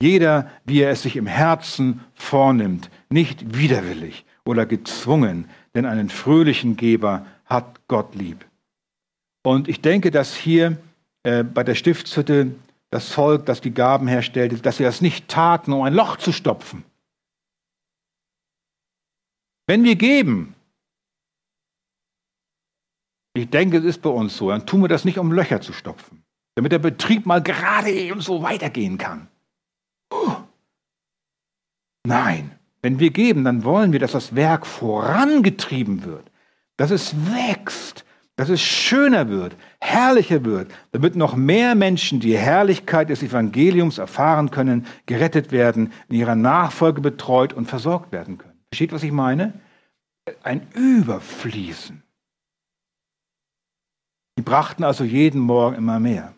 Jeder, 0.00 0.50
wie 0.64 0.80
er 0.80 0.90
es 0.90 1.02
sich 1.02 1.16
im 1.16 1.26
Herzen 1.26 2.00
vornimmt, 2.14 2.90
nicht 3.10 3.56
widerwillig 3.56 4.24
oder 4.44 4.66
gezwungen, 4.66 5.48
denn 5.74 5.86
einen 5.86 6.08
fröhlichen 6.08 6.76
Geber 6.76 7.26
hat 7.46 7.80
Gott 7.88 8.14
lieb. 8.14 8.44
Und 9.44 9.68
ich 9.68 9.80
denke, 9.80 10.10
dass 10.10 10.34
hier 10.34 10.78
äh, 11.22 11.44
bei 11.44 11.62
der 11.62 11.74
Stiftshütte 11.74 12.52
das 12.90 13.08
Volk, 13.08 13.46
das 13.46 13.60
die 13.60 13.72
Gaben 13.72 14.06
herstellte, 14.08 14.56
dass 14.56 14.76
sie 14.76 14.84
das 14.84 15.00
nicht 15.00 15.28
taten, 15.28 15.72
um 15.72 15.82
ein 15.82 15.94
Loch 15.94 16.16
zu 16.16 16.32
stopfen. 16.32 16.84
Wenn 19.66 19.84
wir 19.84 19.96
geben, 19.96 20.54
ich 23.34 23.50
denke, 23.50 23.78
es 23.78 23.84
ist 23.84 24.02
bei 24.02 24.10
uns 24.10 24.36
so, 24.36 24.50
dann 24.50 24.66
tun 24.66 24.82
wir 24.82 24.88
das 24.88 25.04
nicht, 25.04 25.18
um 25.18 25.32
Löcher 25.32 25.60
zu 25.60 25.72
stopfen, 25.72 26.24
damit 26.54 26.72
der 26.72 26.78
Betrieb 26.78 27.26
mal 27.26 27.42
gerade 27.42 27.90
eben 27.90 28.20
so 28.20 28.42
weitergehen 28.42 28.98
kann. 28.98 29.28
Nein, 32.04 32.52
wenn 32.82 32.98
wir 32.98 33.10
geben, 33.10 33.44
dann 33.44 33.64
wollen 33.64 33.92
wir, 33.92 34.00
dass 34.00 34.12
das 34.12 34.34
Werk 34.34 34.66
vorangetrieben 34.66 36.04
wird, 36.04 36.30
dass 36.76 36.90
es 36.90 37.14
wächst, 37.32 38.04
dass 38.36 38.48
es 38.48 38.60
schöner 38.60 39.28
wird, 39.28 39.56
herrlicher 39.80 40.44
wird, 40.44 40.70
damit 40.90 41.16
noch 41.16 41.36
mehr 41.36 41.74
Menschen 41.74 42.18
die 42.18 42.36
Herrlichkeit 42.36 43.08
des 43.08 43.22
Evangeliums 43.22 43.98
erfahren 43.98 44.50
können, 44.50 44.86
gerettet 45.06 45.52
werden, 45.52 45.92
in 46.08 46.16
ihrer 46.16 46.34
Nachfolge 46.34 47.00
betreut 47.00 47.52
und 47.52 47.66
versorgt 47.66 48.10
werden 48.10 48.38
können. 48.38 48.58
Versteht, 48.70 48.92
was 48.92 49.02
ich 49.02 49.12
meine? 49.12 49.52
Ein 50.42 50.66
Überfließen. 50.74 52.01
Die 54.38 54.42
brachten 54.42 54.84
also 54.84 55.04
jeden 55.04 55.40
Morgen 55.40 55.76
immer 55.76 56.00
mehr. 56.00 56.34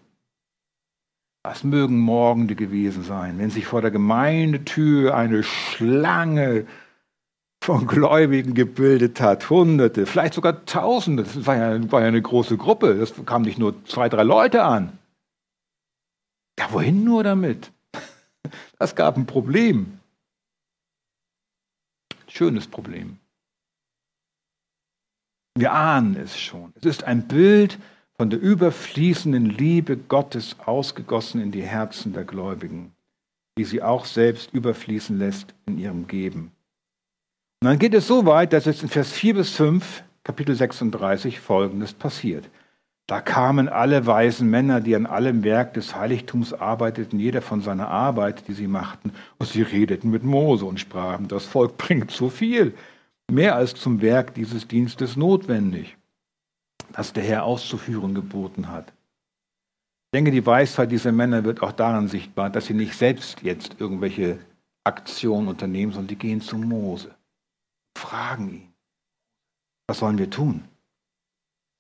Was 1.43 1.63
mögen 1.63 1.99
Morgende 1.99 2.55
gewesen 2.55 3.03
sein, 3.03 3.39
wenn 3.39 3.51
sich 3.51 3.67
vor 3.67 3.83
der 3.83 3.91
Gemeindetür 3.91 5.15
eine 5.15 5.43
Schlange 5.43 6.67
von 7.63 7.87
Gläubigen 7.87 8.55
gebildet 8.55 9.21
hat, 9.21 9.49
Hunderte, 9.49 10.07
vielleicht 10.07 10.35
sogar 10.35 10.65
Tausende. 10.67 11.23
Das 11.23 11.47
war 11.47 11.57
ja, 11.57 11.93
war 11.93 12.03
ja 12.03 12.09
eine 12.09 12.21
große 12.21 12.57
Gruppe. 12.57 12.97
Das 12.97 13.15
kam 13.25 13.43
nicht 13.43 13.59
nur 13.59 13.85
zwei, 13.87 14.09
drei 14.09 14.23
Leute 14.23 14.65
an. 14.65 14.99
Ja, 16.59 16.73
wohin 16.73 17.05
nur 17.05 17.25
damit? 17.25 17.71
Das 18.79 18.95
gab 18.95 19.17
ein 19.17 19.25
Problem. 19.25 19.99
Schönes 22.27 22.67
Problem. 22.67 23.19
Wir 25.57 25.73
ahnen 25.73 26.17
es 26.17 26.37
schon. 26.37 26.73
Es 26.75 26.85
ist 26.85 27.05
ein 27.05 27.29
Bild 27.29 27.79
von 28.17 28.29
der 28.29 28.41
überfließenden 28.41 29.47
Liebe 29.47 29.97
Gottes 29.97 30.57
ausgegossen 30.65 31.41
in 31.41 31.53
die 31.53 31.63
Herzen 31.63 32.13
der 32.13 32.25
Gläubigen, 32.25 32.93
die 33.57 33.65
sie 33.65 33.81
auch 33.81 34.05
selbst 34.05 34.53
überfließen 34.53 35.17
lässt 35.17 35.55
in 35.67 35.79
ihrem 35.79 36.09
Geben. 36.09 36.51
Und 37.63 37.69
dann 37.69 37.79
geht 37.79 37.95
es 37.95 38.09
so 38.09 38.27
weit, 38.27 38.53
dass 38.53 38.65
jetzt 38.65 38.83
in 38.83 38.89
Vers 38.89 39.13
4 39.13 39.35
bis 39.35 39.51
5, 39.51 40.03
Kapitel 40.25 40.57
36, 40.57 41.39
Folgendes 41.39 41.93
passiert. 41.93 42.51
Da 43.07 43.21
kamen 43.21 43.69
alle 43.69 44.07
weisen 44.07 44.51
Männer, 44.51 44.81
die 44.81 44.97
an 44.97 45.07
allem 45.07 45.45
Werk 45.45 45.75
des 45.75 45.95
Heiligtums 45.95 46.53
arbeiteten, 46.53 47.21
jeder 47.21 47.43
von 47.43 47.61
seiner 47.61 47.89
Arbeit, 47.89 48.49
die 48.49 48.55
sie 48.55 48.67
machten, 48.67 49.13
und 49.39 49.49
sie 49.49 49.63
redeten 49.63 50.11
mit 50.11 50.25
Mose 50.25 50.65
und 50.65 50.81
sprachen, 50.81 51.29
das 51.29 51.45
Volk 51.45 51.77
bringt 51.77 52.11
zu 52.11 52.29
viel, 52.29 52.75
mehr 53.31 53.57
als 53.57 53.75
zum 53.75 54.01
Werk 54.01 54.35
dieses 54.35 54.69
Dienstes 54.69 55.17
notwendig, 55.17 55.97
das 56.93 57.13
der 57.13 57.25
Herr 57.25 57.45
auszuführen 57.45 58.15
geboten 58.15 58.69
hat. 58.69 58.89
Ich 58.89 60.17
denke, 60.17 60.31
die 60.31 60.47
Weisheit 60.47 60.93
dieser 60.93 61.13
Männer 61.13 61.45
wird 61.45 61.63
auch 61.63 61.73
daran 61.73 62.09
sichtbar, 62.09 62.51
dass 62.51 62.67
sie 62.67 62.75
nicht 62.75 62.95
selbst 62.95 63.43
jetzt 63.43 63.81
irgendwelche 63.81 64.39
Aktionen 64.85 65.49
unternehmen, 65.49 65.93
sondern 65.93 66.09
die 66.09 66.17
gehen 66.17 66.41
zu 66.41 66.57
Mose 66.57 67.15
fragen 67.97 68.51
ihn, 68.51 68.69
was 69.87 69.99
sollen 69.99 70.19
wir 70.19 70.31
tun? 70.31 70.65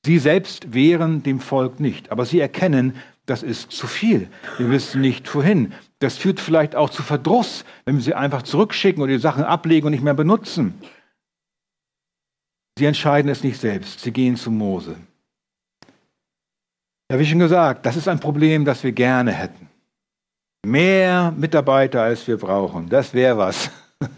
Sie 0.07 0.19
selbst 0.19 0.75
wehren 0.75 1.23
dem 1.23 1.41
Volk 1.41 1.81
nicht, 1.81 2.13
aber 2.13 2.27
sie 2.27 2.41
erkennen, 2.41 2.95
das 3.27 3.43
ist 3.43 3.73
zu 3.73 3.87
viel. 3.87 4.29
Wir 4.59 4.71
wissen 4.71 5.01
nicht 5.01 5.35
wohin. 5.35 5.73
Das 5.99 6.19
führt 6.19 6.41
vielleicht 6.41 6.77
auch 6.77 6.91
zu 6.91 7.03
Verdruss, 7.03 7.65
wenn 7.87 7.97
wir 7.97 8.03
sie 8.03 8.15
einfach 8.15 8.43
zurückschicken 8.43 9.03
oder 9.03 9.13
die 9.13 9.19
Sachen 9.19 9.45
ablegen 9.45 9.87
und 9.87 9.93
nicht 9.93 10.05
mehr 10.05 10.13
benutzen. 10.13 10.75
Sie 12.79 12.87
entscheiden 12.87 13.31
es 13.31 13.43
nicht 13.45 13.61
selbst. 13.61 14.01
Sie 14.01 14.11
gehen 14.11 14.37
zu 14.37 14.51
Mose. 14.51 14.97
Ja, 17.11 17.19
wie 17.19 17.27
schon 17.27 17.39
gesagt, 17.39 17.87
das 17.87 17.97
ist 17.97 18.09
ein 18.09 18.19
Problem, 18.19 18.65
das 18.65 18.83
wir 18.83 18.93
gerne 18.93 19.33
hätten. 19.33 19.69
Mehr 20.67 21.33
Mitarbeiter, 21.37 22.03
als 22.03 22.27
wir 22.27 22.39
brauchen. 22.39 22.89
Das 22.89 23.15
wäre 23.15 23.37
was. 23.39 23.71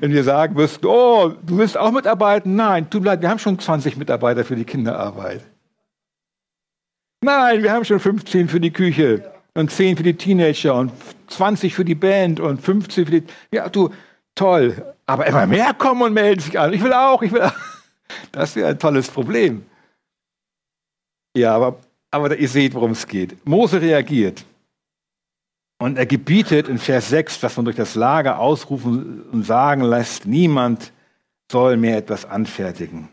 Wenn 0.00 0.12
wir 0.12 0.24
sagen 0.24 0.54
müssten, 0.54 0.86
oh, 0.86 1.32
du 1.42 1.58
willst 1.58 1.78
auch 1.78 1.92
mitarbeiten? 1.92 2.56
Nein, 2.56 2.90
tut 2.90 3.04
leid, 3.04 3.22
wir 3.22 3.30
haben 3.30 3.38
schon 3.38 3.58
20 3.58 3.96
Mitarbeiter 3.96 4.44
für 4.44 4.56
die 4.56 4.64
Kinderarbeit. 4.64 5.42
Nein, 7.24 7.62
wir 7.62 7.72
haben 7.72 7.84
schon 7.84 8.00
15 8.00 8.48
für 8.48 8.60
die 8.60 8.72
Küche 8.72 9.32
und 9.54 9.70
10 9.70 9.96
für 9.96 10.02
die 10.02 10.14
Teenager 10.14 10.74
und 10.74 10.92
20 11.28 11.74
für 11.74 11.84
die 11.84 11.94
Band 11.94 12.38
und 12.38 12.60
15 12.60 13.06
für 13.06 13.20
die. 13.20 13.26
Ja, 13.52 13.68
du, 13.68 13.90
toll. 14.34 14.94
Aber 15.06 15.26
immer 15.26 15.46
mehr 15.46 15.72
kommen 15.74 16.02
und 16.02 16.12
melden 16.12 16.40
sich 16.40 16.58
an. 16.58 16.72
Ich 16.72 16.82
will 16.82 16.92
auch, 16.92 17.22
ich 17.22 17.32
will 17.32 17.42
auch. 17.42 17.52
Das 18.32 18.56
wäre 18.56 18.68
ein 18.68 18.78
tolles 18.78 19.08
Problem. 19.08 19.64
Ja, 21.36 21.54
aber, 21.54 21.78
aber 22.10 22.36
ihr 22.36 22.48
seht, 22.48 22.74
worum 22.74 22.92
es 22.92 23.06
geht. 23.06 23.46
Mose 23.46 23.80
reagiert. 23.80 24.44
Und 25.78 25.96
er 25.96 26.06
gebietet 26.06 26.68
in 26.68 26.78
Vers 26.78 27.08
6, 27.08 27.40
dass 27.40 27.56
man 27.56 27.64
durch 27.64 27.76
das 27.76 27.94
Lager 27.94 28.40
ausrufen 28.40 29.22
und 29.30 29.44
sagen 29.44 29.82
lässt, 29.82 30.26
niemand 30.26 30.92
soll 31.50 31.76
mehr 31.76 31.98
etwas 31.98 32.24
anfertigen. 32.24 33.08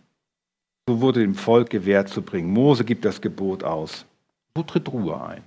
So 0.88 1.02
wurde 1.02 1.22
dem 1.22 1.36
Volk 1.36 1.70
gewährt 1.70 2.10
zu 2.10 2.22
bringen. 2.22 2.52
Mose 2.52 2.84
gibt 2.84 3.06
das 3.06 3.22
Gebot 3.22 3.64
aus. 3.64 4.06
So 4.56 4.64
tritt 4.64 4.92
Ruhe 4.92 5.22
ein. 5.22 5.44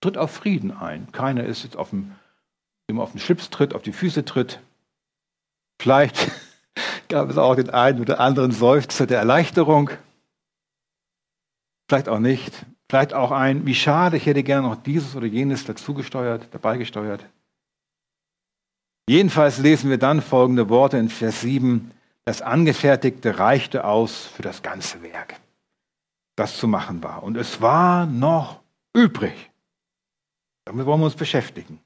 Tritt 0.00 0.16
auf 0.16 0.30
Frieden 0.30 0.70
ein. 0.70 1.10
Keiner 1.12 1.44
ist 1.44 1.64
jetzt 1.64 1.76
auf 1.76 1.90
dem, 1.90 2.12
dem 2.88 3.00
auf 3.00 3.12
den 3.12 3.20
Schlips 3.20 3.50
tritt, 3.50 3.74
auf 3.74 3.82
die 3.82 3.92
Füße 3.92 4.24
tritt. 4.24 4.60
Vielleicht 5.80 6.30
gab 7.08 7.30
es 7.30 7.38
auch 7.38 7.54
den 7.54 7.70
einen 7.70 8.00
oder 8.00 8.20
anderen 8.20 8.52
Seufzer 8.52 9.06
der 9.06 9.18
Erleichterung. 9.18 9.90
Vielleicht 11.88 12.08
auch 12.08 12.18
nicht. 12.18 12.66
Vielleicht 12.88 13.14
auch 13.14 13.30
ein, 13.30 13.66
wie 13.66 13.74
schade, 13.74 14.16
ich 14.16 14.26
hätte 14.26 14.42
gerne 14.42 14.68
noch 14.68 14.76
dieses 14.76 15.16
oder 15.16 15.26
jenes 15.26 15.64
dazugesteuert, 15.64 16.48
dabei 16.52 16.76
gesteuert. 16.76 17.24
Jedenfalls 19.08 19.58
lesen 19.58 19.90
wir 19.90 19.98
dann 19.98 20.22
folgende 20.22 20.68
Worte 20.68 20.98
in 20.98 21.08
Vers 21.08 21.42
7. 21.42 21.90
Das 22.24 22.40
Angefertigte 22.40 23.38
reichte 23.38 23.84
aus 23.84 24.26
für 24.26 24.42
das 24.42 24.62
ganze 24.62 25.02
Werk, 25.02 25.34
das 26.36 26.56
zu 26.56 26.68
machen 26.68 27.02
war. 27.02 27.22
Und 27.22 27.36
es 27.36 27.60
war 27.60 28.06
noch 28.06 28.60
übrig. 28.94 29.50
Damit 30.64 30.86
wollen 30.86 31.00
wir 31.00 31.06
uns 31.06 31.16
beschäftigen. 31.16 31.80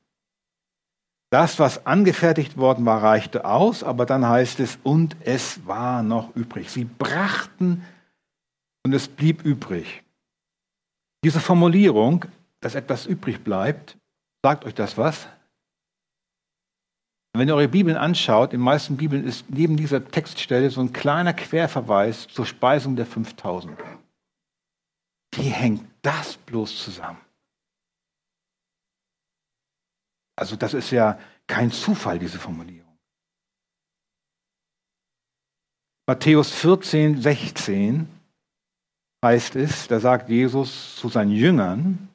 Das, 1.31 1.59
was 1.59 1.85
angefertigt 1.85 2.57
worden 2.57 2.87
war, 2.87 3.03
reichte 3.03 3.45
aus, 3.45 3.83
aber 3.83 4.07
dann 4.07 4.27
heißt 4.27 4.61
es, 4.61 4.79
und 4.83 5.17
es 5.21 5.67
war 5.67 6.03
noch 6.03 6.35
übrig. 6.35 6.71
Sie 6.71 6.85
brachten 6.85 7.85
und 8.83 8.95
es 8.95 9.09
blieb 9.09 9.45
übrig. 9.45 10.03
Diese 11.23 11.41
Formulierung, 11.41 12.25
dass 12.61 12.75
etwas 12.75 13.05
übrig 13.05 13.45
bleibt, 13.45 13.99
sagt 14.43 14.65
euch 14.65 14.75
das 14.75 14.97
was? 14.97 15.29
Wenn 17.35 17.49
ihr 17.49 17.55
eure 17.55 17.69
Bibeln 17.69 17.97
anschaut, 17.97 18.53
in 18.53 18.61
den 18.61 18.65
meisten 18.65 18.97
Bibeln 18.97 19.25
ist 19.25 19.51
neben 19.51 19.77
dieser 19.77 20.05
Textstelle 20.05 20.71
so 20.71 20.81
ein 20.81 20.93
kleiner 20.93 21.35
Querverweis 21.35 22.27
zur 22.27 22.47
Speisung 22.47 22.97
der 22.97 23.07
5000. 23.07 23.79
wie 25.35 25.43
hängt 25.43 25.85
das 26.03 26.39
bloß 26.39 26.83
zusammen? 26.83 27.21
Also 30.39 30.55
das 30.55 30.73
ist 30.73 30.93
ja 30.93 31.19
kein 31.49 31.73
Zufall, 31.73 32.19
diese 32.19 32.39
Formulierung. 32.39 32.97
Matthäus 36.07 36.53
14, 36.53 37.21
16 37.21 38.09
heißt 39.25 39.57
es, 39.57 39.89
da 39.89 39.99
sagt 39.99 40.29
Jesus 40.29 40.97
zu 40.97 41.09
seinen 41.09 41.33
Jüngern, 41.33 42.09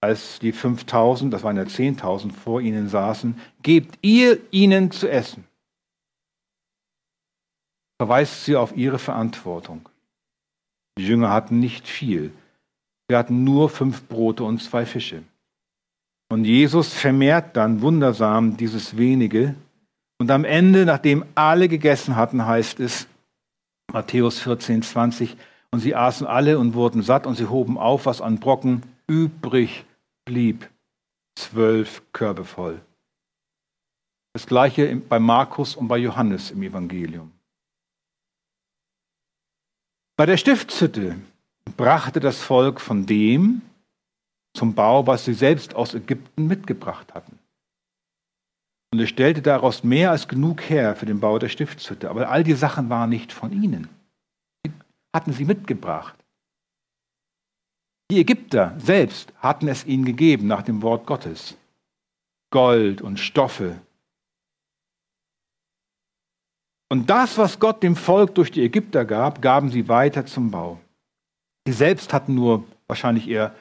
als 0.00 0.40
die 0.40 0.52
5000, 0.52 1.32
das 1.32 1.44
waren 1.44 1.56
ja 1.56 1.62
10.000 1.62 2.32
vor 2.32 2.60
ihnen 2.60 2.88
saßen, 2.88 3.40
gebt 3.62 3.96
ihr 4.02 4.40
ihnen 4.50 4.90
zu 4.90 5.08
essen. 5.08 5.44
Verweist 7.98 8.44
sie 8.44 8.56
auf 8.56 8.76
ihre 8.76 8.98
Verantwortung. 8.98 9.88
Die 10.98 11.06
Jünger 11.06 11.30
hatten 11.30 11.60
nicht 11.60 11.86
viel. 11.86 12.32
Sie 13.08 13.16
hatten 13.16 13.44
nur 13.44 13.70
fünf 13.70 14.02
Brote 14.08 14.44
und 14.44 14.62
zwei 14.62 14.84
Fische. 14.84 15.22
Und 16.28 16.44
Jesus 16.44 16.92
vermehrt 16.92 17.56
dann 17.56 17.82
wundersam 17.82 18.56
dieses 18.56 18.96
wenige. 18.96 19.54
Und 20.18 20.30
am 20.30 20.44
Ende, 20.44 20.84
nachdem 20.84 21.24
alle 21.34 21.68
gegessen 21.68 22.16
hatten, 22.16 22.46
heißt 22.46 22.80
es, 22.80 23.06
Matthäus 23.92 24.40
14, 24.40 24.82
20, 24.82 25.36
und 25.70 25.80
sie 25.80 25.94
aßen 25.94 26.26
alle 26.26 26.58
und 26.58 26.74
wurden 26.74 27.02
satt 27.02 27.26
und 27.26 27.36
sie 27.36 27.48
hoben 27.48 27.78
auf, 27.78 28.06
was 28.06 28.20
an 28.20 28.40
Brocken 28.40 28.82
übrig 29.06 29.84
blieb. 30.24 30.68
Zwölf 31.38 32.02
Körbe 32.12 32.44
voll. 32.44 32.80
Das 34.32 34.46
gleiche 34.46 34.96
bei 34.96 35.18
Markus 35.18 35.76
und 35.76 35.88
bei 35.88 35.98
Johannes 35.98 36.50
im 36.50 36.62
Evangelium. 36.62 37.32
Bei 40.16 40.24
der 40.24 40.38
Stiftshütte 40.38 41.16
brachte 41.76 42.20
das 42.20 42.40
Volk 42.42 42.80
von 42.80 43.06
dem 43.06 43.62
zum 44.56 44.74
Bau, 44.74 45.06
was 45.06 45.24
sie 45.24 45.34
selbst 45.34 45.74
aus 45.74 45.94
Ägypten 45.94 46.46
mitgebracht 46.46 47.14
hatten. 47.14 47.38
Und 48.92 49.00
es 49.00 49.08
stellte 49.08 49.42
daraus 49.42 49.84
mehr 49.84 50.10
als 50.10 50.26
genug 50.26 50.62
her 50.62 50.96
für 50.96 51.06
den 51.06 51.20
Bau 51.20 51.38
der 51.38 51.48
Stiftshütte. 51.48 52.08
Aber 52.08 52.30
all 52.30 52.44
die 52.44 52.54
Sachen 52.54 52.88
waren 52.88 53.10
nicht 53.10 53.32
von 53.32 53.52
ihnen. 53.52 53.88
Die 54.64 54.72
hatten 55.14 55.32
sie 55.32 55.44
mitgebracht. 55.44 56.16
Die 58.10 58.20
Ägypter 58.20 58.74
selbst 58.78 59.32
hatten 59.38 59.68
es 59.68 59.84
ihnen 59.84 60.04
gegeben 60.04 60.46
nach 60.46 60.62
dem 60.62 60.82
Wort 60.82 61.06
Gottes. 61.06 61.56
Gold 62.50 63.02
und 63.02 63.18
Stoffe. 63.18 63.80
Und 66.88 67.10
das, 67.10 67.36
was 67.36 67.58
Gott 67.58 67.82
dem 67.82 67.96
Volk 67.96 68.36
durch 68.36 68.52
die 68.52 68.62
Ägypter 68.62 69.04
gab, 69.04 69.42
gaben 69.42 69.70
sie 69.70 69.88
weiter 69.88 70.24
zum 70.24 70.52
Bau. 70.52 70.80
Sie 71.66 71.72
selbst 71.72 72.12
hatten 72.12 72.36
nur 72.36 72.64
wahrscheinlich 72.86 73.28
eher 73.28 73.54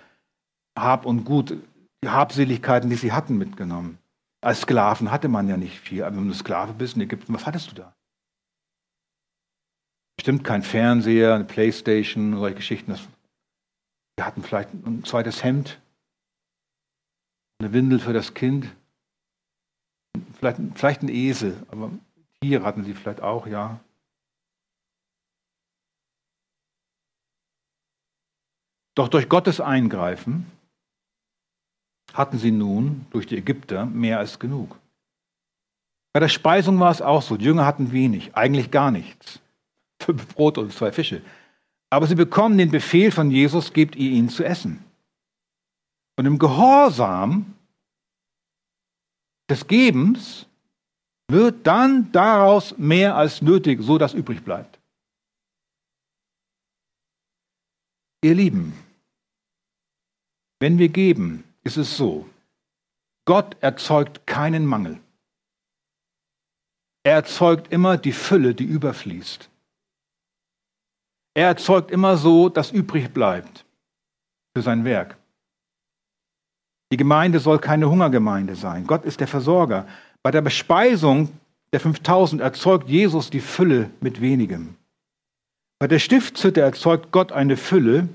Hab 0.77 1.05
und 1.05 1.23
Gut, 1.23 1.57
die 2.03 2.09
Habseligkeiten, 2.09 2.89
die 2.89 2.95
sie 2.95 3.13
hatten, 3.13 3.37
mitgenommen. 3.37 3.97
Als 4.41 4.61
Sklaven 4.61 5.11
hatte 5.11 5.27
man 5.27 5.47
ja 5.47 5.57
nicht 5.57 5.79
viel. 5.79 6.03
Aber 6.03 6.17
wenn 6.17 6.27
du 6.27 6.33
Sklave 6.33 6.73
bist 6.73 6.95
in 6.95 7.01
Ägypten, 7.01 7.33
was 7.33 7.45
hattest 7.45 7.71
du 7.71 7.75
da? 7.75 7.95
Bestimmt 10.17 10.43
kein 10.43 10.63
Fernseher, 10.63 11.33
eine 11.33 11.45
Playstation, 11.45 12.37
solche 12.37 12.55
Geschichten. 12.57 12.95
Wir 14.17 14.25
hatten 14.25 14.43
vielleicht 14.43 14.73
ein 14.73 15.03
zweites 15.03 15.43
Hemd, 15.43 15.81
eine 17.59 17.73
Windel 17.73 17.99
für 17.99 18.13
das 18.13 18.33
Kind, 18.33 18.73
vielleicht, 20.33 20.59
vielleicht 20.75 21.01
ein 21.01 21.09
Esel, 21.09 21.61
aber 21.69 21.91
Tiere 22.39 22.63
hatten 22.63 22.83
sie 22.83 22.93
vielleicht 22.93 23.21
auch, 23.21 23.47
ja. 23.47 23.79
Doch 28.95 29.09
durch 29.09 29.27
Gottes 29.27 29.59
Eingreifen 29.59 30.49
hatten 32.15 32.39
sie 32.39 32.51
nun 32.51 33.05
durch 33.11 33.27
die 33.27 33.37
Ägypter 33.37 33.85
mehr 33.85 34.19
als 34.19 34.39
genug. 34.39 34.79
Bei 36.13 36.21
der 36.21 36.29
Speisung 36.29 36.79
war 36.79 36.91
es 36.91 37.01
auch 37.01 37.21
so. 37.21 37.35
Die 37.35 37.45
Jünger 37.45 37.65
hatten 37.65 37.91
wenig, 37.91 38.35
eigentlich 38.35 38.71
gar 38.71 38.89
nichts. 38.89 39.41
Fünf 40.01 40.33
Brote 40.33 40.61
und 40.61 40.71
zwei 40.71 40.91
Fische. 40.91 41.21
Aber 41.89 42.07
sie 42.07 42.15
bekommen 42.15 42.57
den 42.57 42.71
Befehl 42.71 43.11
von 43.11 43.29
Jesus, 43.31 43.73
gebt 43.73 43.95
ihr 43.95 44.11
ihnen 44.11 44.29
zu 44.29 44.43
essen. 44.43 44.83
Und 46.17 46.25
im 46.25 46.39
Gehorsam 46.39 47.53
des 49.49 49.67
Gebens 49.67 50.47
wird 51.27 51.67
dann 51.67 52.11
daraus 52.11 52.77
mehr 52.77 53.15
als 53.15 53.41
nötig, 53.41 53.81
so 53.81 53.97
dass 53.97 54.13
übrig 54.13 54.43
bleibt. 54.43 54.79
Ihr 58.23 58.35
Lieben, 58.35 58.73
wenn 60.59 60.79
wir 60.79 60.89
geben, 60.89 61.44
ist 61.65 61.77
es 61.77 61.97
so, 61.97 62.25
Gott 63.25 63.57
erzeugt 63.59 64.25
keinen 64.25 64.65
Mangel. 64.65 64.99
Er 67.03 67.13
erzeugt 67.13 67.71
immer 67.73 67.97
die 67.97 68.13
Fülle, 68.13 68.55
die 68.55 68.63
überfließt. 68.63 69.49
Er 71.35 71.47
erzeugt 71.47 71.91
immer 71.91 72.17
so, 72.17 72.49
dass 72.49 72.71
übrig 72.71 73.13
bleibt 73.13 73.65
für 74.55 74.61
sein 74.61 74.85
Werk. 74.85 75.17
Die 76.91 76.97
Gemeinde 76.97 77.39
soll 77.39 77.59
keine 77.59 77.89
Hungergemeinde 77.89 78.55
sein. 78.55 78.87
Gott 78.87 79.03
ist 79.03 79.19
der 79.19 79.27
Versorger. 79.27 79.87
Bei 80.23 80.31
der 80.31 80.41
Bespeisung 80.41 81.29
der 81.73 81.79
5000 81.79 82.41
erzeugt 82.41 82.87
Jesus 82.87 83.29
die 83.29 83.41
Fülle 83.41 83.89
mit 83.99 84.21
wenigem. 84.21 84.75
Bei 85.77 85.87
der 85.87 85.99
Stiftshütte 85.99 86.61
erzeugt 86.61 87.11
Gott 87.11 87.31
eine 87.31 87.57
Fülle, 87.57 88.07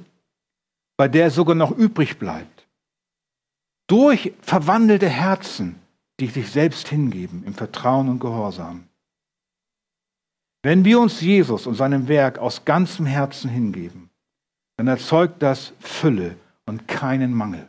bei 0.96 1.08
der 1.08 1.30
sogar 1.30 1.54
noch 1.54 1.76
übrig 1.76 2.18
bleibt. 2.18 2.59
Durch 3.90 4.32
verwandelte 4.40 5.08
Herzen, 5.08 5.74
die 6.20 6.28
sich 6.28 6.48
selbst 6.48 6.86
hingeben 6.86 7.42
im 7.44 7.54
Vertrauen 7.54 8.08
und 8.08 8.20
Gehorsam. 8.20 8.86
Wenn 10.62 10.84
wir 10.84 11.00
uns 11.00 11.20
Jesus 11.20 11.66
und 11.66 11.74
seinem 11.74 12.06
Werk 12.06 12.38
aus 12.38 12.64
ganzem 12.64 13.04
Herzen 13.04 13.50
hingeben, 13.50 14.08
dann 14.76 14.86
erzeugt 14.86 15.42
das 15.42 15.72
Fülle 15.80 16.36
und 16.66 16.86
keinen 16.86 17.34
Mangel. 17.34 17.68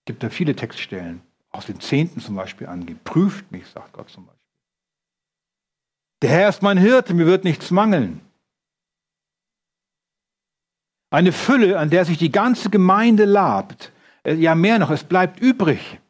Es 0.00 0.06
gibt 0.06 0.22
da 0.22 0.30
viele 0.30 0.56
Textstellen, 0.56 1.20
aus 1.50 1.66
den 1.66 1.78
Zehnten 1.78 2.20
zum 2.20 2.34
Beispiel 2.34 2.68
angeben. 2.68 3.00
Prüft 3.04 3.52
mich, 3.52 3.66
sagt 3.66 3.92
Gott 3.92 4.08
zum 4.08 4.24
Beispiel. 4.24 4.40
Der 6.22 6.30
Herr 6.30 6.48
ist 6.48 6.62
mein 6.62 6.78
Hirte, 6.78 7.12
mir 7.12 7.26
wird 7.26 7.44
nichts 7.44 7.70
mangeln. 7.70 8.22
Eine 11.12 11.32
Fülle, 11.32 11.78
an 11.78 11.90
der 11.90 12.06
sich 12.06 12.16
die 12.16 12.32
ganze 12.32 12.70
Gemeinde 12.70 13.26
labt. 13.26 13.92
Äh, 14.24 14.34
ja, 14.34 14.54
mehr 14.54 14.78
noch, 14.78 14.90
es 14.90 15.04
bleibt 15.04 15.40
übrig. 15.40 16.00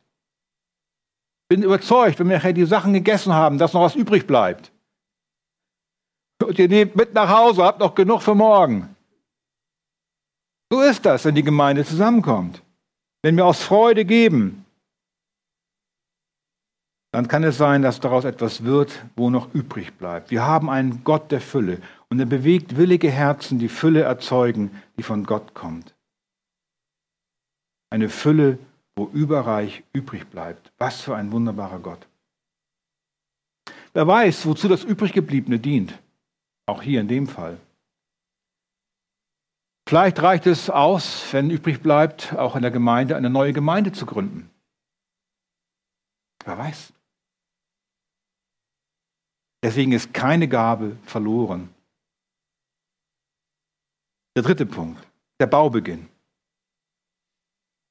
Bin 1.49 1.65
überzeugt, 1.65 2.21
wenn 2.21 2.29
wir 2.29 2.37
nachher 2.37 2.53
die 2.53 2.65
Sachen 2.65 2.93
gegessen 2.93 3.33
haben, 3.33 3.59
dass 3.59 3.73
noch 3.73 3.83
was 3.83 3.97
übrig 3.97 4.29
bleibt. 4.29 4.71
Und 6.41 6.57
ihr 6.57 6.69
nehmt 6.69 6.95
mit 6.95 7.15
nach 7.15 7.29
Hause, 7.29 7.65
habt 7.65 7.81
noch 7.81 7.97
genug 7.97 8.23
für 8.23 8.37
morgen. 8.37 8.95
So 10.71 10.81
ist 10.81 11.05
das, 11.05 11.25
wenn 11.25 11.35
die 11.35 11.43
Gemeinde 11.43 11.85
zusammenkommt. 11.85 12.63
Wenn 13.23 13.37
wir 13.37 13.45
aus 13.45 13.61
Freude 13.61 14.05
geben, 14.05 14.65
dann 17.11 17.27
kann 17.27 17.43
es 17.43 17.59
sein, 17.59 17.83
dass 17.83 17.99
daraus 17.99 18.25
etwas 18.25 18.63
wird, 18.63 19.05
wo 19.17 19.31
noch 19.31 19.53
übrig 19.53 19.99
bleibt. 19.99 20.31
Wir 20.31 20.47
haben 20.47 20.71
einen 20.71 21.03
Gott 21.03 21.33
der 21.33 21.41
Fülle 21.41 21.83
und 22.13 22.21
er 22.21 22.27
bewegt 22.27 22.77
willige 22.77 23.11
Herzen, 23.11 23.59
die 23.59 23.71
Fülle 23.71 24.03
erzeugen, 24.03 24.71
die 24.99 25.03
von 25.03 25.25
Gott 25.25 25.55
kommt. 25.55 25.95
Eine 27.89 28.11
Fülle, 28.11 28.59
wo 28.95 29.07
überreich 29.07 29.83
übrig 29.95 30.27
bleibt. 30.27 30.73
Was 30.77 31.01
für 31.01 31.17
ein 31.17 31.33
wunderbarer 31.33 31.79
Gott. 31.79 32.07
Wer 33.95 34.07
weiß, 34.07 34.45
wozu 34.45 34.69
das 34.69 34.85
übriggebliebene 34.85 35.59
dient. 35.59 35.99
Auch 36.67 36.83
hier 36.83 37.01
in 37.01 37.09
dem 37.09 37.27
Fall. 37.27 37.59
Vielleicht 39.89 40.21
reicht 40.21 40.47
es 40.47 40.69
aus, 40.69 41.33
wenn 41.33 41.49
übrig 41.49 41.81
bleibt, 41.81 42.35
auch 42.35 42.57
in 42.57 42.61
der 42.61 42.71
Gemeinde 42.71 43.17
eine 43.17 43.31
neue 43.31 43.55
Gemeinde 43.55 43.91
zu 43.91 44.05
gründen. 44.05 44.51
Wer 46.45 46.59
weiß. 46.59 46.93
Deswegen 49.63 49.93
ist 49.93 50.13
keine 50.13 50.47
Gabe 50.47 50.99
verloren. 51.07 51.71
Der 54.35 54.43
dritte 54.43 54.65
Punkt, 54.65 55.07
der 55.41 55.47
Baubeginn. 55.47 56.09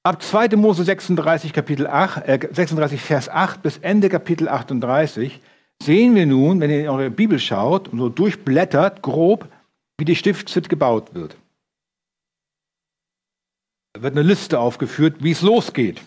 Ab 0.03 0.23
2. 0.23 0.55
Mose 0.55 0.83
36, 0.83 1.53
Kapitel 1.53 1.85
8, 1.85 2.27
äh 2.27 2.39
36, 2.51 2.99
Vers 2.99 3.29
8 3.29 3.61
bis 3.61 3.77
Ende 3.77 4.09
Kapitel 4.09 4.49
38 4.49 5.39
sehen 5.83 6.15
wir 6.15 6.25
nun, 6.25 6.59
wenn 6.59 6.71
ihr 6.71 6.81
in 6.81 6.89
eure 6.89 7.11
Bibel 7.11 7.37
schaut 7.37 7.89
und 7.89 7.99
so 7.99 8.09
durchblättert, 8.09 9.03
grob, 9.03 9.47
wie 9.99 10.05
die 10.05 10.15
Stiftshütte 10.15 10.69
gebaut 10.69 11.13
wird. 11.13 11.37
Da 13.93 14.01
wird 14.01 14.13
eine 14.13 14.27
Liste 14.27 14.59
aufgeführt, 14.59 15.17
wie 15.23 15.31
es 15.31 15.41
losgeht. 15.41 16.01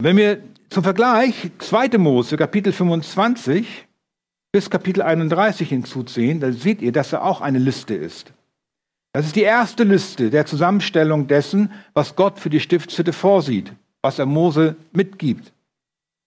Wenn 0.00 0.16
wir 0.16 0.44
zum 0.70 0.84
Vergleich 0.84 1.50
2. 1.58 1.98
Mose, 1.98 2.36
Kapitel 2.36 2.72
25 2.72 3.88
bis 4.52 4.70
Kapitel 4.70 5.02
31 5.02 5.68
hinzuziehen, 5.68 6.38
dann 6.38 6.52
seht 6.52 6.82
ihr, 6.82 6.92
dass 6.92 7.10
da 7.10 7.22
auch 7.22 7.40
eine 7.40 7.58
Liste 7.58 7.94
ist. 7.94 8.32
Das 9.14 9.26
ist 9.26 9.36
die 9.36 9.42
erste 9.42 9.84
Liste 9.84 10.28
der 10.28 10.44
Zusammenstellung 10.44 11.28
dessen, 11.28 11.70
was 11.94 12.16
Gott 12.16 12.40
für 12.40 12.50
die 12.50 12.58
Stiftshütte 12.58 13.12
vorsieht, 13.12 13.72
was 14.02 14.18
er 14.18 14.26
Mose 14.26 14.74
mitgibt. 14.92 15.52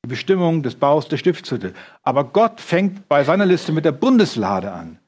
Die 0.05 0.09
Bestimmung 0.09 0.63
des 0.63 0.75
Baus 0.75 1.09
der 1.09 1.17
Stiftshütte. 1.17 1.73
Aber 2.01 2.23
Gott 2.23 2.61
fängt 2.61 3.09
bei 3.09 3.25
seiner 3.25 3.45
Liste 3.45 3.73
mit 3.73 3.83
der 3.83 3.91
Bundeslade 3.91 4.71
an. 4.71 4.99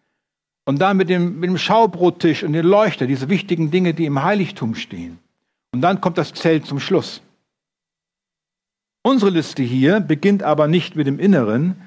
Und 0.65 0.82
dann 0.82 0.98
mit 0.98 1.08
dem, 1.08 1.39
mit 1.39 1.50
dem 1.50 1.58
Schaubrottisch 1.58 2.44
und 2.44 2.52
den 2.52 2.65
Leuchter, 2.65 3.08
diese 3.08 3.30
wichtigen 3.30 3.72
Dinge, 3.72 3.94
die 3.94 4.06
im 4.06 4.22
Heiligtum 4.22 4.76
stehen. 4.76 5.18
Und 5.72 5.80
dann 5.80 6.02
kommt 6.02 6.18
das 6.18 6.34
Zelt 6.34 6.65
zum 6.65 6.82
Schluss. 6.82 7.22
Unsere 9.04 9.32
Liste 9.32 9.63
hier 9.63 10.02
beginnt 10.02 10.44
aber 10.44 10.68
nicht 10.68 10.98
mit 10.98 11.08
dem 11.08 11.18
Inneren, 11.18 11.78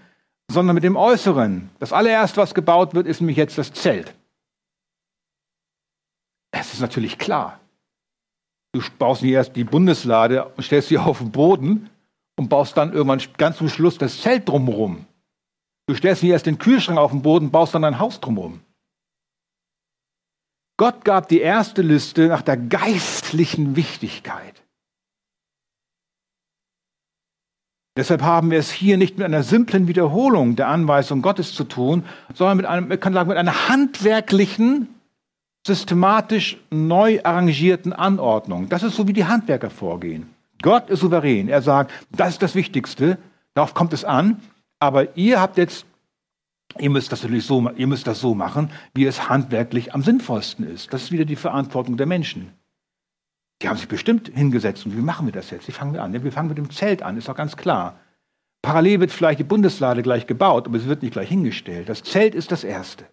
sondern 0.51 0.73
mit 0.73 0.85
dem 0.85 0.97
Äußeren. 0.97 1.69
Das 1.81 1.93
allererste, 1.93 2.41
was 2.41 2.55
gebaut 2.55 2.95
wird, 2.95 3.07
ist 3.07 3.21
nämlich 3.21 3.37
jetzt 3.37 3.59
das 3.59 3.75
Zelt. 3.75 4.15
Es 6.53 6.75
ist 6.75 6.81
natürlich 6.81 7.19
klar. 7.19 7.59
Du 8.73 8.81
baust 8.99 9.23
nicht 9.23 9.33
erst 9.33 9.57
die 9.57 9.65
Bundeslade 9.65 10.45
und 10.45 10.63
stellst 10.63 10.89
sie 10.89 10.99
auf 10.99 11.19
den 11.19 11.33
Boden 11.33 11.91
und 12.37 12.49
baust 12.49 12.77
dann 12.77 12.93
irgendwann 12.93 13.23
ganz 13.37 13.59
zum 13.59 13.69
Schluss 13.69 13.99
das 13.99 14.21
Zelt 14.21 14.49
drumherum. 14.49 15.07
Du 15.87 15.95
stellst 15.95 16.23
nicht 16.23 16.33
erst 16.33 16.47
den 16.47 16.59
Kühlschrank 16.59 16.99
auf 16.99 17.11
den 17.11 17.23
Boden, 17.23 17.51
baust 17.51 17.75
dann 17.75 17.85
ein 17.85 17.99
Haus 17.99 18.21
drumherum. 18.21 18.61
Gott 20.79 21.05
gab 21.05 21.29
die 21.29 21.41
erste 21.41 21.83
Liste 21.83 22.29
nach 22.29 22.43
der 22.43 22.57
geistlichen 22.57 23.77
Wichtigkeit. 23.77 24.63
Deshalb 27.97 28.23
haben 28.23 28.51
wir 28.51 28.59
es 28.59 28.71
hier 28.71 28.97
nicht 28.97 29.19
mit 29.19 29.27
einer 29.27 29.43
simplen 29.43 29.87
Wiederholung 29.87 30.57
der 30.57 30.69
Anweisung 30.69 31.21
Gottes 31.21 31.55
zu 31.55 31.65
tun, 31.65 32.07
sondern 32.33 32.57
mit, 32.57 32.67
einem, 32.67 32.89
mit 32.89 33.37
einer 33.37 33.69
handwerklichen 33.69 34.89
systematisch 35.67 36.59
neu 36.71 37.21
arrangierten 37.23 37.93
Anordnung. 37.93 38.69
Das 38.69 38.83
ist 38.83 38.97
so, 38.97 39.07
wie 39.07 39.13
die 39.13 39.25
Handwerker 39.25 39.71
vorgehen. 39.71 40.29
Gott 40.61 40.91
ist 40.91 41.01
souverän. 41.01 41.49
Er 41.49 41.63
sagt, 41.63 41.93
das 42.11 42.31
ist 42.31 42.43
das 42.43 42.55
Wichtigste, 42.55 43.19
darauf 43.55 43.75
kommt 43.75 43.93
es 43.93 44.05
an, 44.05 44.41
aber 44.79 45.17
ihr 45.17 45.41
habt 45.41 45.59
jetzt, 45.59 45.87
ihr 46.79 46.91
müsst 46.91 47.13
das 47.13 47.23
natürlich 47.23 47.47
so, 47.47 47.71
ihr 47.77 47.87
müsst 47.87 48.07
das 48.07 48.21
so 48.21 48.35
machen, 48.35 48.71
wie 48.95 49.05
es 49.05 49.29
handwerklich 49.29 49.95
am 49.95 50.03
sinnvollsten 50.03 50.67
ist. 50.67 50.93
Das 50.93 51.05
ist 51.05 51.13
wieder 51.13 51.25
die 51.25 51.37
Verantwortung 51.37 51.97
der 51.97 52.07
Menschen. 52.07 52.53
Die 53.61 53.69
haben 53.69 53.77
sich 53.77 53.89
bestimmt 53.89 54.29
hingesetzt 54.35 54.87
und 54.87 54.97
wie 54.97 55.03
machen 55.03 55.27
wir 55.27 55.33
das 55.33 55.51
jetzt? 55.51 55.69
Wie 55.69 55.73
fangen 55.73 55.95
wir 55.95 56.03
an? 56.03 56.13
Ja, 56.13 56.25
wir 56.25 56.33
fangen 56.33 56.49
mit 56.49 56.59
dem 56.59 56.71
Zelt 56.71 57.03
an, 57.03 57.17
ist 57.17 57.29
doch 57.29 57.37
ganz 57.37 57.57
klar. 57.57 58.01
Parallel 58.61 59.01
wird 59.01 59.13
vielleicht 59.13 59.41
die 59.41 59.45
Bundeslade 59.45 60.03
gleich 60.03 60.27
gebaut, 60.27 60.67
aber 60.67 60.79
es 60.79 60.87
wird 60.87 61.03
nicht 61.03 61.13
gleich 61.13 61.29
hingestellt. 61.29 61.89
Das 61.89 62.03
Zelt 62.03 62.35
ist 62.35 62.51
das 62.51 62.65
Erste. 62.65 63.05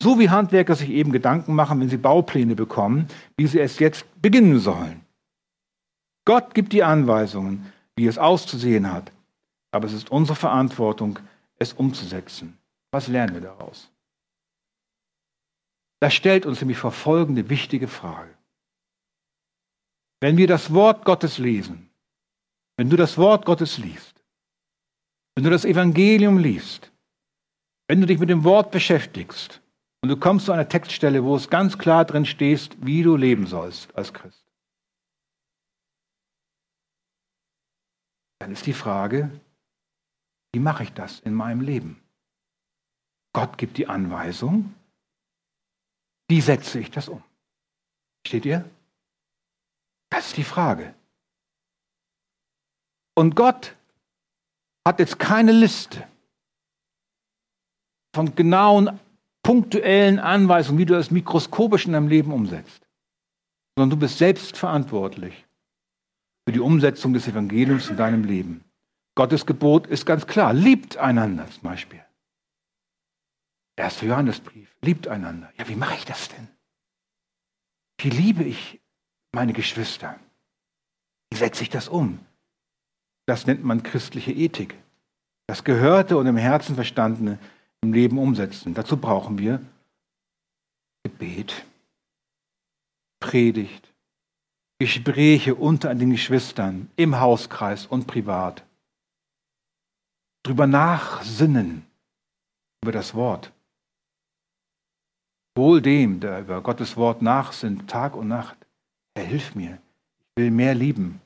So 0.00 0.18
wie 0.18 0.30
Handwerker 0.30 0.76
sich 0.76 0.90
eben 0.90 1.12
Gedanken 1.12 1.54
machen, 1.54 1.80
wenn 1.80 1.88
sie 1.88 1.96
Baupläne 1.96 2.54
bekommen, 2.54 3.08
wie 3.36 3.46
sie 3.46 3.58
es 3.58 3.78
jetzt 3.78 4.06
beginnen 4.22 4.60
sollen. 4.60 5.04
Gott 6.24 6.54
gibt 6.54 6.72
die 6.72 6.84
Anweisungen, 6.84 7.72
wie 7.96 8.06
es 8.06 8.18
auszusehen 8.18 8.92
hat, 8.92 9.10
aber 9.72 9.86
es 9.86 9.92
ist 9.92 10.10
unsere 10.10 10.36
Verantwortung, 10.36 11.18
es 11.58 11.72
umzusetzen. 11.72 12.58
Was 12.92 13.08
lernen 13.08 13.34
wir 13.34 13.40
daraus? 13.40 13.90
Das 16.00 16.14
stellt 16.14 16.46
uns 16.46 16.60
nämlich 16.60 16.78
vor 16.78 16.92
folgende 16.92 17.48
wichtige 17.48 17.88
Frage. 17.88 18.30
Wenn 20.20 20.36
wir 20.36 20.46
das 20.46 20.72
Wort 20.72 21.04
Gottes 21.04 21.38
lesen, 21.38 21.90
wenn 22.76 22.88
du 22.88 22.96
das 22.96 23.18
Wort 23.18 23.44
Gottes 23.44 23.78
liest, 23.78 24.22
wenn 25.34 25.44
du 25.44 25.50
das 25.50 25.64
Evangelium 25.64 26.38
liest, 26.38 26.92
wenn 27.88 28.00
du 28.00 28.06
dich 28.06 28.18
mit 28.18 28.28
dem 28.28 28.44
Wort 28.44 28.70
beschäftigst, 28.70 29.60
und 30.00 30.08
du 30.08 30.16
kommst 30.16 30.46
zu 30.46 30.52
einer 30.52 30.68
Textstelle, 30.68 31.24
wo 31.24 31.34
es 31.36 31.50
ganz 31.50 31.78
klar 31.78 32.04
drin 32.04 32.24
steht, 32.24 32.76
wie 32.84 33.02
du 33.02 33.16
leben 33.16 33.46
sollst 33.46 33.94
als 33.96 34.12
Christ. 34.12 34.44
Dann 38.40 38.52
ist 38.52 38.66
die 38.66 38.72
Frage, 38.72 39.30
wie 40.52 40.60
mache 40.60 40.84
ich 40.84 40.92
das 40.92 41.20
in 41.20 41.34
meinem 41.34 41.60
Leben? 41.60 42.00
Gott 43.32 43.58
gibt 43.58 43.76
die 43.76 43.88
Anweisung, 43.88 44.74
wie 46.28 46.40
setze 46.40 46.78
ich 46.78 46.90
das 46.90 47.08
um? 47.08 47.22
Steht 48.26 48.44
ihr? 48.44 48.68
Das 50.10 50.28
ist 50.28 50.36
die 50.36 50.44
Frage. 50.44 50.94
Und 53.14 53.34
Gott 53.34 53.74
hat 54.86 55.00
jetzt 55.00 55.18
keine 55.18 55.52
Liste 55.52 56.06
von 58.14 58.34
genauen 58.34 58.98
punktuellen 59.48 60.18
Anweisungen, 60.18 60.78
wie 60.78 60.84
du 60.84 60.92
das 60.92 61.10
mikroskopisch 61.10 61.86
in 61.86 61.94
deinem 61.94 62.08
Leben 62.08 62.34
umsetzt, 62.34 62.86
sondern 63.74 63.88
du 63.88 63.96
bist 63.96 64.18
selbst 64.18 64.58
verantwortlich 64.58 65.46
für 66.46 66.52
die 66.52 66.60
Umsetzung 66.60 67.14
des 67.14 67.26
Evangeliums 67.28 67.88
in 67.88 67.96
deinem 67.96 68.24
Leben. 68.24 68.62
Gottes 69.14 69.46
Gebot 69.46 69.86
ist 69.86 70.04
ganz 70.04 70.26
klar, 70.26 70.52
liebt 70.52 70.98
einander 70.98 71.50
zum 71.50 71.62
Beispiel. 71.62 72.04
Erster 73.74 74.04
Johannesbrief, 74.04 74.68
liebt 74.82 75.08
einander. 75.08 75.50
Ja, 75.56 75.66
wie 75.66 75.76
mache 75.76 75.94
ich 75.94 76.04
das 76.04 76.28
denn? 76.28 76.48
Wie 78.02 78.10
liebe 78.10 78.44
ich 78.44 78.82
meine 79.32 79.54
Geschwister? 79.54 80.20
Wie 81.30 81.38
setze 81.38 81.62
ich 81.62 81.70
das 81.70 81.88
um? 81.88 82.18
Das 83.24 83.46
nennt 83.46 83.64
man 83.64 83.82
christliche 83.82 84.32
Ethik. 84.32 84.74
Das 85.46 85.64
Gehörte 85.64 86.18
und 86.18 86.26
im 86.26 86.36
Herzen 86.36 86.74
Verstandene 86.74 87.38
im 87.82 87.92
Leben 87.92 88.18
umsetzen. 88.18 88.74
Dazu 88.74 88.96
brauchen 88.96 89.38
wir 89.38 89.60
Gebet, 91.04 91.64
Predigt, 93.20 93.92
Gespräche 94.78 95.54
unter 95.54 95.94
den 95.94 96.10
Geschwistern, 96.10 96.90
im 96.96 97.18
Hauskreis 97.18 97.86
und 97.86 98.06
privat. 98.06 98.64
Drüber 100.44 100.66
nachsinnen 100.66 101.84
über 102.82 102.92
das 102.92 103.14
Wort. 103.14 103.52
Wohl 105.56 105.82
dem, 105.82 106.20
der 106.20 106.40
über 106.40 106.62
Gottes 106.62 106.96
Wort 106.96 107.20
nachsinnt, 107.20 107.90
Tag 107.90 108.14
und 108.14 108.28
Nacht. 108.28 108.56
Herr, 109.16 109.26
hilf 109.26 109.56
mir. 109.56 109.78
Ich 110.36 110.42
will 110.42 110.50
mehr 110.52 110.74
lieben. 110.74 111.20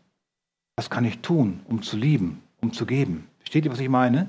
Was 0.76 0.88
kann 0.88 1.04
ich 1.04 1.18
tun, 1.18 1.60
um 1.66 1.82
zu 1.82 1.98
lieben, 1.98 2.42
um 2.62 2.72
zu 2.72 2.86
geben? 2.86 3.28
Versteht 3.40 3.66
ihr, 3.66 3.70
was 3.70 3.80
ich 3.80 3.90
meine? 3.90 4.28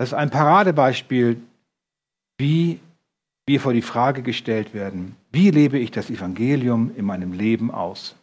Das 0.00 0.12
ist 0.12 0.14
ein 0.14 0.30
Paradebeispiel, 0.30 1.46
wie 2.38 2.80
wir 3.44 3.60
vor 3.60 3.74
die 3.74 3.82
Frage 3.82 4.22
gestellt 4.22 4.72
werden, 4.72 5.14
wie 5.30 5.50
lebe 5.50 5.78
ich 5.78 5.90
das 5.90 6.08
Evangelium 6.08 6.96
in 6.96 7.04
meinem 7.04 7.34
Leben 7.34 7.70
aus? 7.70 8.16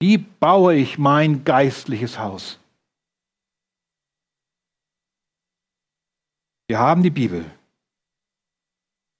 Wie 0.00 0.16
baue 0.16 0.74
ich 0.74 0.96
mein 0.96 1.44
geistliches 1.44 2.18
Haus? 2.18 2.58
Wir 6.66 6.78
haben 6.78 7.02
die 7.02 7.10
Bibel. 7.10 7.44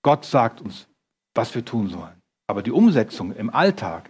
Gott 0.02 0.24
sagt 0.24 0.62
uns, 0.62 0.88
was 1.34 1.54
wir 1.54 1.62
tun 1.62 1.90
sollen. 1.90 2.22
Aber 2.46 2.62
die 2.62 2.72
Umsetzung 2.72 3.36
im 3.36 3.50
Alltag, 3.50 4.08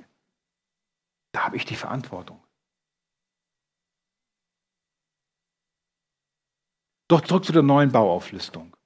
da 1.33 1.47
habe 1.47 1.57
ich 1.57 1.65
die 1.65 1.75
Verantwortung. 1.75 2.41
Doch 7.09 7.23
zurück 7.23 7.45
zu 7.45 7.53
der 7.53 7.63
neuen 7.63 7.91
Bauauflistung. 7.91 8.77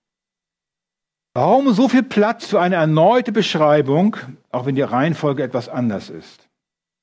Warum 1.34 1.72
so 1.72 1.88
viel 1.88 2.02
Platz 2.02 2.46
für 2.46 2.60
eine 2.60 2.76
erneute 2.76 3.32
Beschreibung, 3.32 4.16
auch 4.50 4.66
wenn 4.66 4.74
die 4.74 4.82
Reihenfolge 4.82 5.42
etwas 5.42 5.68
anders 5.68 6.10
ist? 6.10 6.48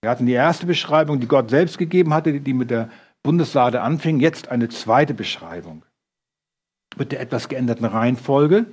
Wir 0.01 0.09
hatten 0.09 0.27
die 0.27 0.33
erste 0.33 0.65
Beschreibung, 0.65 1.19
die 1.19 1.27
Gott 1.27 1.49
selbst 1.49 1.77
gegeben 1.77 2.13
hatte, 2.13 2.39
die 2.39 2.53
mit 2.53 2.69
der 2.69 2.89
Bundeslade 3.23 3.81
anfing, 3.81 4.19
jetzt 4.19 4.47
eine 4.49 4.69
zweite 4.69 5.13
Beschreibung 5.13 5.83
mit 6.97 7.11
der 7.11 7.19
etwas 7.19 7.49
geänderten 7.49 7.85
Reihenfolge, 7.85 8.65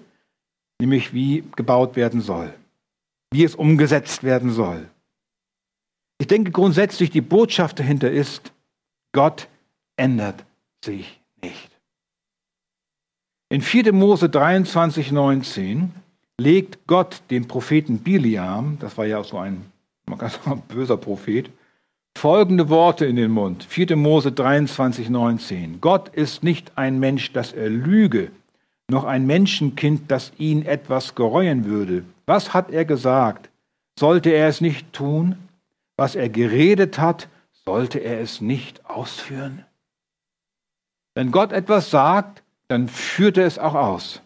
nämlich 0.80 1.12
wie 1.12 1.44
gebaut 1.56 1.96
werden 1.96 2.20
soll, 2.20 2.54
wie 3.32 3.44
es 3.44 3.54
umgesetzt 3.54 4.22
werden 4.22 4.50
soll. 4.50 4.88
Ich 6.18 6.26
denke 6.26 6.50
grundsätzlich, 6.50 7.10
die 7.10 7.20
Botschaft 7.20 7.78
dahinter 7.78 8.10
ist, 8.10 8.52
Gott 9.12 9.48
ändert 9.96 10.44
sich 10.84 11.20
nicht. 11.42 11.75
In 13.48 13.62
4. 13.62 13.92
Mose 13.92 14.28
23, 14.28 15.12
19 15.12 15.92
legt 16.36 16.84
Gott 16.88 17.22
dem 17.30 17.46
Propheten 17.46 17.98
Biliam, 18.00 18.76
das 18.80 18.98
war 18.98 19.06
ja 19.06 19.22
so 19.22 19.38
ein, 19.38 19.66
sagen, 20.18 20.64
böser 20.66 20.96
Prophet, 20.96 21.50
folgende 22.18 22.68
Worte 22.68 23.06
in 23.06 23.14
den 23.14 23.30
Mund. 23.30 23.62
4. 23.62 23.94
Mose 23.94 24.32
23, 24.32 25.10
19. 25.10 25.80
Gott 25.80 26.08
ist 26.08 26.42
nicht 26.42 26.72
ein 26.76 26.98
Mensch, 26.98 27.32
dass 27.32 27.52
er 27.52 27.70
lüge, 27.70 28.32
noch 28.90 29.04
ein 29.04 29.26
Menschenkind, 29.26 30.10
das 30.10 30.32
ihn 30.38 30.66
etwas 30.66 31.14
gereuen 31.14 31.66
würde. 31.66 32.04
Was 32.26 32.52
hat 32.52 32.72
er 32.72 32.84
gesagt? 32.84 33.48
Sollte 33.96 34.30
er 34.30 34.48
es 34.48 34.60
nicht 34.60 34.92
tun? 34.92 35.36
Was 35.96 36.16
er 36.16 36.28
geredet 36.28 36.98
hat, 36.98 37.28
sollte 37.64 38.00
er 38.00 38.20
es 38.20 38.40
nicht 38.40 38.84
ausführen? 38.90 39.64
Wenn 41.14 41.30
Gott 41.30 41.52
etwas 41.52 41.90
sagt, 41.90 42.42
dann 42.68 42.88
führt 42.88 43.36
er 43.36 43.46
es 43.46 43.58
auch 43.58 43.74
aus. 43.74 44.22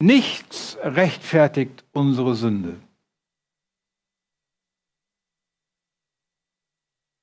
Nichts 0.00 0.76
rechtfertigt 0.82 1.84
unsere 1.92 2.34
Sünde. 2.34 2.76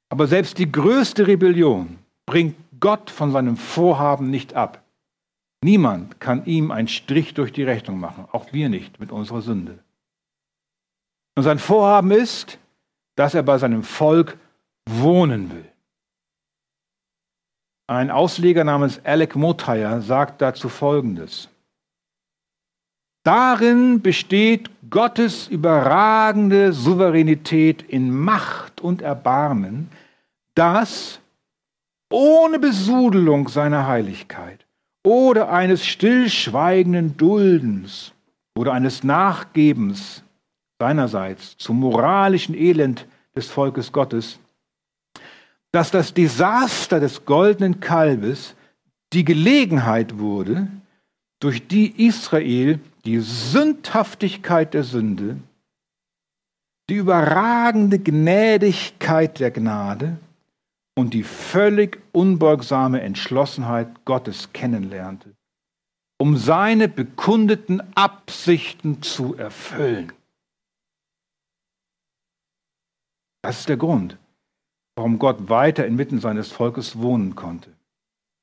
Aber 0.10 0.28
selbst 0.28 0.58
die 0.58 0.72
größte 0.72 1.28
Rebellion 1.28 2.00
bringt 2.26 2.56
Gott 2.80 3.10
von 3.10 3.32
seinem 3.32 3.58
Vorhaben 3.58 4.30
nicht 4.30 4.54
ab. 4.54 4.84
Niemand 5.64 6.20
kann 6.20 6.46
ihm 6.46 6.72
einen 6.72 6.88
Strich 6.88 7.34
durch 7.34 7.52
die 7.52 7.64
Rechnung 7.64 8.00
machen, 8.00 8.28
auch 8.32 8.54
wir 8.54 8.70
nicht 8.70 9.00
mit 9.00 9.12
unserer 9.12 9.42
Sünde. 9.42 9.80
Und 11.36 11.44
sein 11.44 11.60
Vorhaben 11.60 12.12
ist, 12.12 12.60
dass 13.16 13.34
er 13.34 13.44
bei 13.44 13.58
seinem 13.58 13.84
Volk 13.84 14.38
wohnen 14.88 15.52
will. 15.52 15.72
Ein 17.88 18.10
Ausleger 18.10 18.64
namens 18.64 19.00
Alec 19.04 19.36
Motyr 19.36 20.02
sagt 20.02 20.42
dazu 20.42 20.70
Folgendes. 20.70 21.50
Darin 23.24 24.02
besteht 24.02 24.70
Gottes 24.90 25.48
überragende 25.48 26.74
Souveränität 26.74 27.84
in 27.84 28.12
Macht 28.12 28.82
und 28.82 29.02
Erbarmen, 29.02 29.90
dass 30.56 31.20
ohne 32.12 32.60
Besudelung 32.60 33.50
seiner 33.50 33.88
Heiligkeit 33.88 34.66
oder 35.04 35.50
eines 35.50 35.86
stillschweigenden 35.86 37.18
Duldens 37.18 38.14
oder 38.58 38.74
eines 38.74 39.04
Nachgebens 39.04 40.24
seinerseits 40.80 41.58
zum 41.58 41.80
moralischen 41.80 42.56
Elend 42.56 43.08
des 43.36 43.48
Volkes 43.48 43.92
Gottes, 43.92 44.40
dass 45.76 45.92
das 45.92 46.14
Desaster 46.14 47.02
des 47.02 47.26
goldenen 47.26 47.82
Kalbes 47.82 48.56
die 49.12 49.26
Gelegenheit 49.26 50.20
wurde, 50.20 50.70
durch 51.42 51.68
die 51.68 52.08
Israel 52.08 52.80
die 53.04 53.20
Sündhaftigkeit 53.20 54.74
der 54.74 54.86
Sünde, 54.86 55.36
die 56.90 56.96
überragende 56.96 58.00
Gnädigkeit 58.00 59.38
der 59.42 59.52
Gnade 59.52 60.18
und 60.98 61.14
die 61.14 61.24
völlig 61.24 62.00
unbeugsame 62.14 63.02
Entschlossenheit 63.02 64.06
Gottes 64.06 64.54
kennenlernte, 64.54 65.36
um 66.18 66.38
seine 66.38 66.88
bekundeten 66.88 67.84
Absichten 67.96 69.02
zu 69.02 69.36
erfüllen. 69.36 70.14
Das 73.42 73.60
ist 73.60 73.68
der 73.68 73.76
Grund, 73.76 74.18
warum 74.96 75.20
Gott 75.20 75.50
weiter 75.50 75.86
inmitten 75.86 76.20
seines 76.20 76.52
Volkes 76.52 77.00
wohnen 77.00 77.36
konnte. 77.36 77.70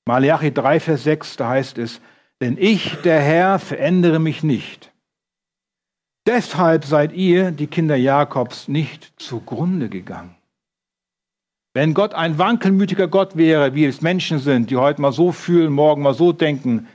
Malachi 0.07 0.53
3, 0.53 0.81
Vers 0.81 1.05
6, 1.05 1.37
da 1.37 1.49
heißt 1.49 1.79
es, 1.79 2.01
denn 2.41 2.57
ich, 2.59 2.97
der 3.03 3.21
Herr, 3.21 3.59
verändere 3.59 4.19
mich 4.19 4.43
nicht. 4.43 4.93
Deshalb 6.27 6.85
seid 6.85 7.13
ihr, 7.13 7.51
die 7.51 7.67
Kinder 7.67 7.97
Jakobs, 7.97 8.69
nicht 8.69 9.13
zugrunde 9.17 9.89
gegangen. 9.89 10.37
Wenn 11.75 11.95
Gott 11.95 12.15
ein 12.15 12.37
wankelmütiger 12.37 13.09
Gott 13.09 13.37
wäre, 13.37 13.75
wie 13.75 13.87
es 13.87 14.03
Menschen 14.03 14.39
sind, 14.39 14.71
die 14.71 14.77
heute 14.77 15.01
mal 15.01 15.13
so 15.13 15.33
fühlen, 15.33 15.73
morgen 15.73 16.03
mal 16.03 16.15
so 16.15 16.33
denken, 16.33 16.87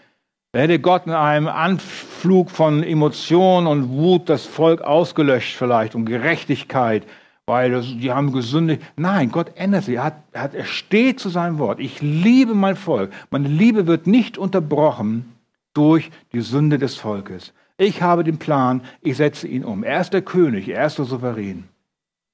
dann 0.52 0.62
hätte 0.62 0.80
Gott 0.80 1.08
in 1.08 1.14
einem 1.14 1.48
Anflug 1.48 2.52
von 2.52 2.84
Emotionen 2.84 3.68
und 3.68 3.90
Wut 3.90 4.30
das 4.30 4.46
Volk 4.46 4.82
ausgelöscht 4.82 5.56
vielleicht 5.56 5.96
und 5.96 6.06
Gerechtigkeit, 6.06 7.04
weil 7.48 7.72
das, 7.72 7.86
die 7.86 8.12
haben 8.12 8.34
gesündigt. 8.34 8.84
Nein, 8.98 9.32
Gott 9.32 9.54
ändert 9.56 9.86
sich. 9.86 9.96
Er, 9.96 10.04
hat, 10.04 10.24
er, 10.34 10.44
hat, 10.44 10.54
er 10.54 10.66
steht 10.66 11.20
zu 11.20 11.30
seinem 11.30 11.58
Wort. 11.58 11.80
Ich 11.80 12.02
liebe 12.02 12.54
mein 12.54 12.76
Volk. 12.76 13.12
Meine 13.32 13.48
Liebe 13.48 13.88
wird 13.88 14.06
nicht 14.06 14.38
unterbrochen 14.38 15.34
durch 15.74 16.12
die 16.34 16.42
Sünde 16.42 16.78
des 16.78 16.96
Volkes. 16.98 17.54
Ich 17.78 18.02
habe 18.02 18.24
den 18.24 18.38
Plan, 18.38 18.82
ich 19.02 19.18
setze 19.18 19.48
ihn 19.48 19.64
um. 19.64 19.84
Er 19.84 20.02
ist 20.02 20.12
der 20.12 20.24
König, 20.24 20.68
er 20.68 20.86
ist 20.88 20.98
der 20.98 21.06
Souverän. 21.06 21.64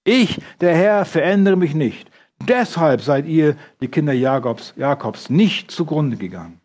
Ich, 0.03 0.41
der 0.61 0.75
Herr, 0.75 1.05
verändere 1.05 1.57
mich 1.57 1.75
nicht. 1.75 2.09
Deshalb 2.47 3.01
seid 3.01 3.27
ihr, 3.27 3.55
die 3.81 3.89
Kinder 3.89 4.13
Jakobs, 4.13 4.73
Jakobs, 4.75 5.29
nicht 5.29 5.69
zugrunde 5.69 6.17
gegangen. 6.17 6.59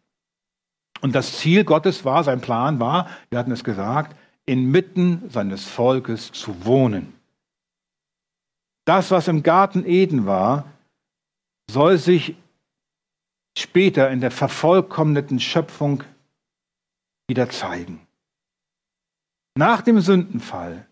Und 1.02 1.14
das 1.14 1.38
Ziel 1.38 1.64
Gottes 1.64 2.04
war, 2.04 2.24
sein 2.24 2.40
Plan 2.40 2.80
war, 2.80 3.08
wir 3.30 3.38
hatten 3.38 3.52
es 3.52 3.62
gesagt, 3.62 4.16
inmitten 4.46 5.22
seines 5.28 5.64
Volkes 5.64 6.32
zu 6.32 6.64
wohnen. 6.64 7.17
Das, 8.88 9.10
was 9.10 9.28
im 9.28 9.42
Garten 9.42 9.84
Eden 9.84 10.24
war, 10.24 10.64
soll 11.70 11.98
sich 11.98 12.36
später 13.54 14.10
in 14.10 14.22
der 14.22 14.30
vervollkommneten 14.30 15.40
Schöpfung 15.40 16.04
wieder 17.28 17.50
zeigen. 17.50 18.00
Nach 19.58 19.82
dem 19.82 20.00
Sündenfall 20.00 20.86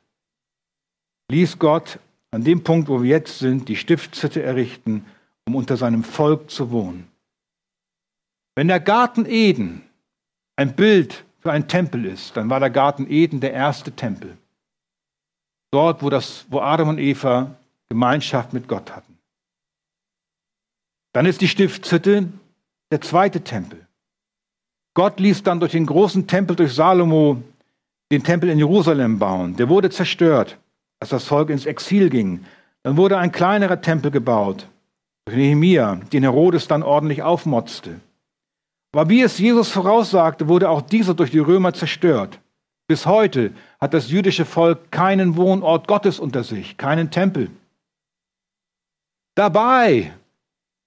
ließ 1.30 1.58
Gott 1.58 1.98
an 2.32 2.44
dem 2.44 2.62
Punkt, 2.62 2.90
wo 2.90 3.02
wir 3.02 3.08
jetzt 3.08 3.38
sind, 3.38 3.66
die 3.66 3.76
Stiftshütte 3.76 4.42
errichten, 4.42 5.06
um 5.46 5.54
unter 5.54 5.78
seinem 5.78 6.04
Volk 6.04 6.50
zu 6.50 6.70
wohnen. 6.70 7.10
Wenn 8.56 8.68
der 8.68 8.80
Garten 8.80 9.24
Eden 9.24 9.80
ein 10.56 10.76
Bild 10.76 11.24
für 11.38 11.50
einen 11.50 11.66
Tempel 11.66 12.04
ist, 12.04 12.36
dann 12.36 12.50
war 12.50 12.60
der 12.60 12.68
Garten 12.68 13.10
Eden 13.10 13.40
der 13.40 13.54
erste 13.54 13.90
Tempel. 13.92 14.36
Dort, 15.70 16.02
wo, 16.02 16.10
das, 16.10 16.44
wo 16.50 16.60
Adam 16.60 16.90
und 16.90 16.98
Eva 16.98 17.56
Gemeinschaft 17.88 18.52
mit 18.52 18.68
Gott 18.68 18.94
hatten. 18.94 19.18
Dann 21.12 21.26
ist 21.26 21.40
die 21.40 21.48
Stiftshütte 21.48 22.28
der 22.90 23.00
zweite 23.00 23.42
Tempel. 23.42 23.86
Gott 24.94 25.20
ließ 25.20 25.42
dann 25.42 25.60
durch 25.60 25.72
den 25.72 25.86
großen 25.86 26.26
Tempel 26.26 26.56
durch 26.56 26.74
Salomo 26.74 27.42
den 28.10 28.22
Tempel 28.22 28.48
in 28.50 28.58
Jerusalem 28.58 29.18
bauen. 29.18 29.56
Der 29.56 29.68
wurde 29.68 29.90
zerstört 29.90 30.58
als 31.00 31.10
das 31.10 31.24
Volk 31.24 31.50
ins 31.50 31.66
Exil 31.66 32.10
ging. 32.10 32.44
Dann 32.82 32.96
wurde 32.96 33.18
ein 33.18 33.32
kleinerer 33.32 33.80
Tempel 33.80 34.10
gebaut 34.10 34.68
durch 35.26 35.36
Nehemia, 35.36 35.96
den 36.12 36.22
Herodes 36.22 36.68
dann 36.68 36.82
ordentlich 36.82 37.22
aufmotzte. 37.22 38.00
Aber 38.94 39.10
wie 39.10 39.20
es 39.20 39.38
Jesus 39.38 39.70
voraussagte, 39.70 40.48
wurde 40.48 40.70
auch 40.70 40.80
dieser 40.80 41.14
durch 41.14 41.30
die 41.30 41.38
Römer 41.38 41.74
zerstört. 41.74 42.38
Bis 42.88 43.04
heute 43.04 43.52
hat 43.80 43.92
das 43.92 44.10
jüdische 44.10 44.44
Volk 44.44 44.90
keinen 44.90 45.36
Wohnort 45.36 45.88
Gottes 45.88 46.18
unter 46.18 46.44
sich, 46.44 46.76
keinen 46.78 47.10
Tempel. 47.10 47.50
Dabei 49.36 50.12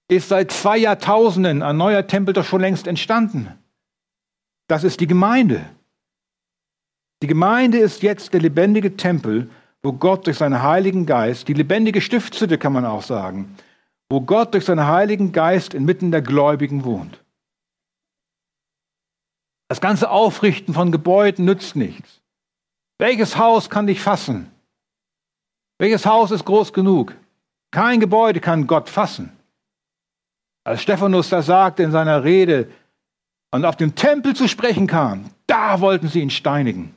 ist 0.08 0.28
seit 0.28 0.50
zwei 0.50 0.76
Jahrtausenden 0.76 1.62
ein 1.62 1.76
neuer 1.76 2.06
Tempel 2.06 2.34
doch 2.34 2.44
schon 2.44 2.60
längst 2.60 2.88
entstanden. 2.88 3.48
Das 4.66 4.82
ist 4.82 5.00
die 5.00 5.06
Gemeinde. 5.06 5.64
Die 7.22 7.28
Gemeinde 7.28 7.78
ist 7.78 8.02
jetzt 8.02 8.34
der 8.34 8.40
lebendige 8.40 8.96
Tempel, 8.96 9.48
wo 9.82 9.92
Gott 9.92 10.26
durch 10.26 10.38
seinen 10.38 10.62
Heiligen 10.62 11.06
Geist, 11.06 11.46
die 11.46 11.54
lebendige 11.54 12.00
Stiftshütte 12.00 12.58
kann 12.58 12.72
man 12.72 12.84
auch 12.84 13.02
sagen, 13.02 13.56
wo 14.08 14.20
Gott 14.20 14.52
durch 14.52 14.64
seinen 14.64 14.86
Heiligen 14.86 15.30
Geist 15.30 15.72
inmitten 15.72 16.10
der 16.10 16.22
Gläubigen 16.22 16.84
wohnt. 16.84 17.22
Das 19.68 19.80
ganze 19.80 20.10
Aufrichten 20.10 20.74
von 20.74 20.90
Gebäuden 20.90 21.44
nützt 21.44 21.76
nichts. 21.76 22.20
Welches 22.98 23.38
Haus 23.38 23.70
kann 23.70 23.86
dich 23.86 24.00
fassen? 24.00 24.50
Welches 25.78 26.04
Haus 26.04 26.32
ist 26.32 26.44
groß 26.44 26.72
genug? 26.72 27.14
Kein 27.70 28.00
Gebäude 28.00 28.40
kann 28.40 28.66
Gott 28.66 28.88
fassen. 28.88 29.32
Als 30.64 30.82
Stephanus 30.82 31.28
das 31.28 31.46
sagte 31.46 31.82
in 31.82 31.92
seiner 31.92 32.24
Rede 32.24 32.70
und 33.50 33.64
auf 33.64 33.76
den 33.76 33.94
Tempel 33.94 34.34
zu 34.34 34.48
sprechen 34.48 34.86
kam, 34.86 35.30
da 35.46 35.80
wollten 35.80 36.08
sie 36.08 36.20
ihn 36.20 36.30
steinigen. 36.30 36.94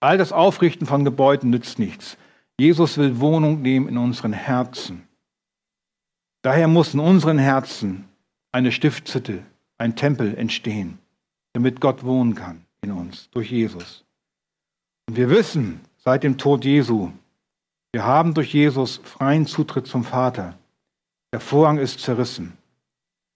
All 0.00 0.18
das 0.18 0.32
Aufrichten 0.32 0.86
von 0.86 1.04
Gebäuden 1.04 1.50
nützt 1.50 1.78
nichts. 1.78 2.16
Jesus 2.58 2.96
will 2.98 3.20
Wohnung 3.20 3.62
nehmen 3.62 3.88
in 3.88 3.98
unseren 3.98 4.32
Herzen. 4.32 5.06
Daher 6.42 6.68
muss 6.68 6.94
in 6.94 7.00
unseren 7.00 7.38
Herzen 7.38 8.08
eine 8.52 8.72
Stiftshütte, 8.72 9.44
ein 9.78 9.96
Tempel 9.96 10.36
entstehen, 10.36 10.98
damit 11.54 11.80
Gott 11.80 12.04
wohnen 12.04 12.34
kann 12.34 12.64
in 12.82 12.92
uns 12.92 13.28
durch 13.30 13.50
Jesus. 13.50 14.04
Und 15.08 15.16
wir 15.16 15.28
wissen 15.28 15.80
seit 16.06 16.22
dem 16.22 16.38
Tod 16.38 16.64
Jesu, 16.64 17.10
wir 17.92 18.06
haben 18.06 18.32
durch 18.32 18.54
Jesus 18.54 19.00
freien 19.02 19.44
Zutritt 19.44 19.88
zum 19.88 20.04
Vater. 20.04 20.54
Der 21.32 21.40
Vorhang 21.40 21.78
ist 21.78 21.98
zerrissen. 21.98 22.52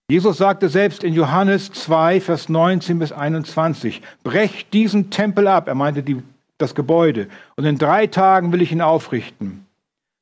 Jesus 0.09 0.39
sagte 0.39 0.68
selbst 0.68 1.03
in 1.03 1.12
Johannes 1.12 1.73
2, 1.73 2.21
Vers 2.21 2.49
19 2.49 3.01
bis 3.01 3.11
21, 3.11 4.03
brecht 4.23 4.73
diesen 4.73 5.11
Tempel 5.11 5.49
ab. 5.49 5.66
Er 5.66 5.75
meinte 5.75 6.05
die 6.05 6.23
das 6.59 6.77
Gebäude, 6.77 7.29
und 7.57 7.64
in 7.64 7.77
drei 7.77 8.07
Tagen 8.07 8.53
will 8.53 8.62
ich 8.62 8.71
ihn 8.71 8.83
aufrichten. 8.83 9.66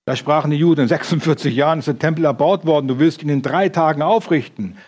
Da 0.06 0.16
sprachen 0.16 0.50
die 0.50 0.56
Juden, 0.56 0.82
in 0.82 0.88
46 0.88 1.54
Jahren 1.54 1.80
ist 1.80 1.88
der 1.88 1.98
Tempel 1.98 2.24
erbaut 2.24 2.64
worden, 2.64 2.88
du 2.88 2.98
willst 2.98 3.22
ihn 3.22 3.28
in 3.28 3.42
drei 3.42 3.68
Tagen 3.68 4.00
aufrichten. 4.00 4.78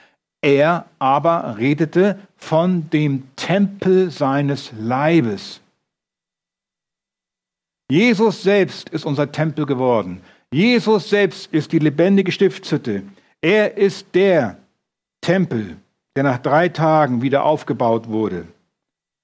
Er 0.41 0.87
aber 0.99 1.57
redete 1.59 2.19
von 2.39 2.89
dem 2.89 3.25
Tempel 3.37 4.11
seines 4.11 4.73
Leibes. 4.79 5.61
Jesus 7.91 8.43
selbst 8.43 8.89
ist 8.91 9.05
unser 9.05 9.33
Tempel 9.33 9.67
geworden. 9.67 10.23
Jesus 10.53 11.11
selbst 11.11 11.53
ist 11.53 11.73
die 11.73 11.81
lebendige 11.81 12.31
Stiftshütte. 12.31 13.03
Er 13.41 13.77
ist 13.77 14.15
der 14.15 14.59
Tempel, 15.21 15.77
der 16.15 16.23
nach 16.23 16.39
drei 16.39 16.69
Tagen 16.69 17.21
wieder 17.21 17.45
aufgebaut 17.45 18.09
wurde 18.09 18.47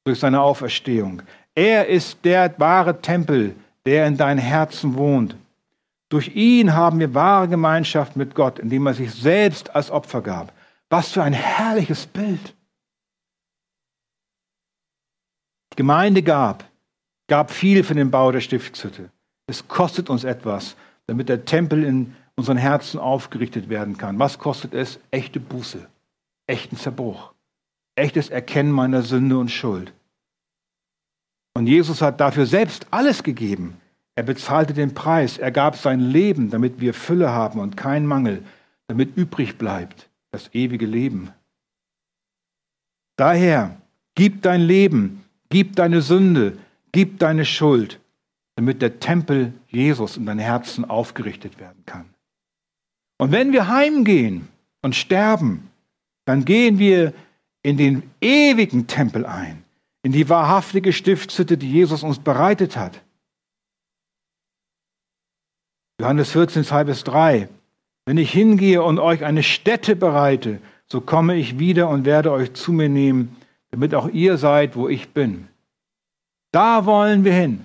durch 0.04 0.18
seine 0.18 0.40
Auferstehung. 0.40 1.22
Er 1.54 1.86
ist 1.86 2.24
der 2.24 2.58
wahre 2.58 3.00
Tempel, 3.00 3.54
der 3.86 4.06
in 4.06 4.16
deinem 4.16 4.38
Herzen 4.38 4.96
wohnt. 4.96 5.36
Durch 6.08 6.34
ihn 6.34 6.74
haben 6.74 7.00
wir 7.00 7.14
wahre 7.14 7.48
Gemeinschaft 7.48 8.16
mit 8.16 8.34
Gott, 8.34 8.58
indem 8.58 8.86
er 8.86 8.94
sich 8.94 9.12
selbst 9.12 9.74
als 9.74 9.90
Opfer 9.90 10.22
gab. 10.22 10.52
Was 10.90 11.10
für 11.10 11.22
ein 11.22 11.32
herrliches 11.32 12.06
Bild. 12.06 12.54
Die 15.72 15.76
Gemeinde 15.76 16.22
gab, 16.22 16.64
gab 17.28 17.50
viel 17.50 17.84
für 17.84 17.94
den 17.94 18.10
Bau 18.10 18.32
der 18.32 18.40
Stiftshütte. 18.40 19.10
Es 19.46 19.68
kostet 19.68 20.10
uns 20.10 20.24
etwas, 20.24 20.76
damit 21.06 21.28
der 21.28 21.44
Tempel 21.44 21.84
in 21.84 22.14
unseren 22.36 22.56
Herzen 22.56 22.98
aufgerichtet 22.98 23.68
werden 23.68 23.96
kann. 23.96 24.18
Was 24.18 24.38
kostet 24.38 24.74
es? 24.74 24.98
Echte 25.10 25.40
Buße, 25.40 25.86
echten 26.46 26.76
Zerbruch, 26.76 27.32
echtes 27.94 28.28
Erkennen 28.28 28.72
meiner 28.72 29.02
Sünde 29.02 29.38
und 29.38 29.50
Schuld. 29.50 29.92
Und 31.54 31.66
Jesus 31.66 32.02
hat 32.02 32.20
dafür 32.20 32.46
selbst 32.46 32.86
alles 32.90 33.22
gegeben. 33.22 33.80
Er 34.14 34.24
bezahlte 34.24 34.74
den 34.74 34.94
Preis, 34.94 35.38
er 35.38 35.50
gab 35.50 35.76
sein 35.76 36.00
Leben, 36.00 36.50
damit 36.50 36.80
wir 36.80 36.92
Fülle 36.92 37.30
haben 37.30 37.60
und 37.60 37.76
keinen 37.76 38.06
Mangel, 38.06 38.42
damit 38.88 39.16
übrig 39.16 39.58
bleibt 39.58 40.08
das 40.32 40.50
ewige 40.52 40.86
Leben. 40.86 41.30
Daher, 43.16 43.80
gib 44.14 44.42
dein 44.42 44.60
Leben, 44.60 45.24
gib 45.48 45.76
deine 45.76 46.02
Sünde, 46.02 46.58
gib 46.96 47.18
deine 47.18 47.44
Schuld, 47.44 48.00
damit 48.54 48.80
der 48.80 49.00
Tempel 49.00 49.52
Jesus 49.68 50.16
in 50.16 50.24
dein 50.24 50.38
Herzen 50.38 50.86
aufgerichtet 50.86 51.60
werden 51.60 51.82
kann. 51.84 52.06
Und 53.18 53.32
wenn 53.32 53.52
wir 53.52 53.68
heimgehen 53.68 54.48
und 54.80 54.96
sterben, 54.96 55.70
dann 56.24 56.46
gehen 56.46 56.78
wir 56.78 57.12
in 57.62 57.76
den 57.76 58.02
ewigen 58.22 58.86
Tempel 58.86 59.26
ein, 59.26 59.62
in 60.04 60.12
die 60.12 60.30
wahrhaftige 60.30 60.94
Stiftshütte, 60.94 61.58
die 61.58 61.70
Jesus 61.70 62.02
uns 62.02 62.18
bereitet 62.18 62.78
hat. 62.78 63.02
Johannes 66.00 66.30
14, 66.30 66.64
2 66.64 66.84
bis 66.84 67.04
3. 67.04 67.50
Wenn 68.06 68.16
ich 68.16 68.32
hingehe 68.32 68.82
und 68.82 68.98
euch 69.00 69.22
eine 69.22 69.42
Stätte 69.42 69.96
bereite, 69.96 70.60
so 70.86 71.02
komme 71.02 71.36
ich 71.36 71.58
wieder 71.58 71.90
und 71.90 72.06
werde 72.06 72.32
euch 72.32 72.54
zu 72.54 72.72
mir 72.72 72.88
nehmen, 72.88 73.36
damit 73.70 73.94
auch 73.94 74.08
ihr 74.08 74.38
seid, 74.38 74.76
wo 74.76 74.88
ich 74.88 75.10
bin. 75.10 75.48
Da 76.56 76.86
wollen 76.86 77.22
wir 77.22 77.34
hin, 77.34 77.62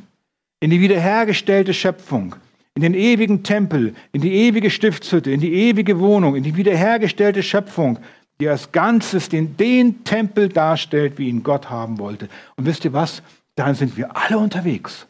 in 0.60 0.70
die 0.70 0.82
wiederhergestellte 0.82 1.74
Schöpfung, 1.74 2.36
in 2.76 2.82
den 2.82 2.94
ewigen 2.94 3.42
Tempel, 3.42 3.96
in 4.12 4.20
die 4.20 4.34
ewige 4.34 4.70
Stiftshütte, 4.70 5.32
in 5.32 5.40
die 5.40 5.54
ewige 5.54 5.98
Wohnung, 5.98 6.36
in 6.36 6.44
die 6.44 6.58
wiederhergestellte 6.58 7.42
Schöpfung, 7.42 8.00
die 8.42 8.50
als 8.50 8.70
Ganzes 8.74 9.30
den, 9.30 9.56
den 9.56 10.04
Tempel 10.04 10.50
darstellt, 10.50 11.18
wie 11.18 11.30
ihn 11.30 11.42
Gott 11.42 11.70
haben 11.70 12.00
wollte. 12.00 12.28
Und 12.58 12.66
wisst 12.66 12.84
ihr 12.84 12.92
was? 12.92 13.24
Dahin 13.56 13.76
sind 13.76 13.96
wir 13.96 14.14
alle 14.14 14.38
unterwegs. 14.38 15.08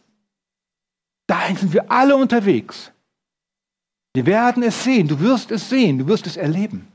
Dahin 1.26 1.56
sind 1.56 1.74
wir 1.74 1.92
alle 1.92 2.16
unterwegs. 2.16 2.92
Wir 4.14 4.28
werden 4.28 4.62
es 4.62 4.84
sehen, 4.84 5.08
du 5.08 5.20
wirst 5.22 5.50
es 5.50 5.72
sehen, 5.72 5.98
du 5.98 6.08
wirst 6.08 6.28
es 6.28 6.38
erleben. 6.38 6.88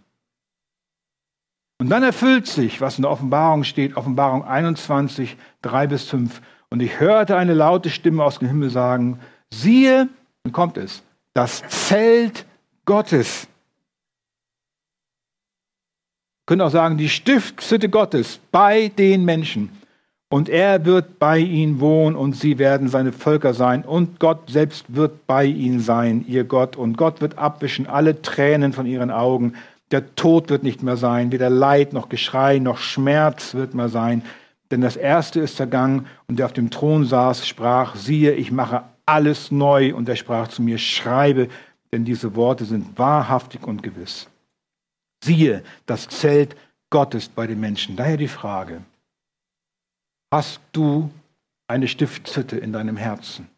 Und 1.81 1.89
dann 1.89 2.05
erfüllt 2.05 2.47
sich, 2.47 2.81
was 2.81 2.97
in 2.97 3.03
der 3.03 3.11
Offenbarung 3.11 3.65
steht, 3.65 3.97
Offenbarung 3.97 4.45
21, 4.45 5.37
3 5.63 5.89
bis 5.89 6.05
5. 6.05 6.41
Und 6.71 6.81
ich 6.81 7.01
hörte 7.01 7.37
eine 7.37 7.55
laute 7.55 7.91
Stimme 7.91 8.25
aus 8.25 8.39
dem 8.39 8.49
Himmel 8.49 8.71
sagen, 8.71 9.21
siehe, 9.51 10.09
dann 10.43 10.53
kommt 10.53 10.77
es, 10.77 11.03
das 11.35 11.63
Zelt 11.69 12.45
Gottes. 12.85 13.49
Wir 16.41 16.47
können 16.47 16.63
auch 16.63 16.71
sagen, 16.71 16.97
die 16.97 17.09
Stiftshütte 17.09 17.89
Gottes 17.89 18.41
bei 18.53 18.89
den 18.89 19.25
Menschen. 19.25 19.71
Und 20.29 20.49
er 20.49 20.85
wird 20.85 21.21
bei 21.21 21.39
ihnen 21.39 21.79
wohnen 21.79 22.17
und 22.17 22.35
sie 22.35 22.59
werden 22.59 22.89
seine 22.89 23.13
Völker 23.13 23.55
sein. 23.55 23.85
Und 23.85 24.19
Gott 24.19 24.51
selbst 24.51 24.87
wird 24.89 25.27
bei 25.27 25.45
ihnen 25.45 25.79
sein, 25.79 26.25
ihr 26.27 26.43
Gott. 26.43 26.77
Und 26.77 26.97
Gott 26.97 27.21
wird 27.21 27.39
abwischen 27.39 27.87
alle 27.87 28.23
Tränen 28.23 28.73
von 28.73 28.87
ihren 28.87 29.13
Augen. 29.13 29.55
Der 29.93 30.17
Tod 30.17 30.51
wird 30.51 30.65
nicht 30.65 30.83
mehr 30.83 30.97
sein, 30.97 31.31
weder 31.31 31.49
Leid 31.49 31.93
noch 31.93 32.09
Geschrei 32.09 32.59
noch 32.59 32.79
Schmerz 32.79 33.55
wird 33.55 33.75
mehr 33.75 33.89
sein. 33.89 34.23
Denn 34.71 34.81
das 34.81 34.97
Erste 34.97 35.41
ist 35.41 35.57
vergangen. 35.57 36.07
Und 36.27 36.39
der 36.39 36.47
auf 36.47 36.53
dem 36.53 36.71
Thron 36.71 37.05
saß, 37.05 37.47
sprach, 37.47 37.97
siehe, 37.97 38.33
ich 38.33 38.51
mache 38.51 38.85
alles 39.05 39.51
neu. 39.51 39.95
Und 39.95 40.09
er 40.09 40.17
sprach 40.17 40.49
zu 40.49 40.63
mir, 40.63 40.79
schreibe, 40.79 41.49
denn 41.93 42.05
diese 42.05 42.35
Worte 42.35 42.65
sind 42.65 42.99
wahrhaftig 42.99 43.67
und 43.67 43.83
gewiss. 43.83 44.29
Siehe, 45.23 45.63
das 45.87 46.09
Zelt 46.09 46.57
Gottes 46.91 47.29
bei 47.29 47.47
den 47.47 47.61
Menschen. 47.61 47.97
Daher 47.97 48.17
die 48.17 48.29
Frage, 48.29 48.83
hast 50.33 50.61
du 50.73 51.11
eine 51.69 51.89
Stiftshütte 51.89 52.59
in 52.59 52.73
deinem 52.73 52.97
Herzen? 52.97 53.49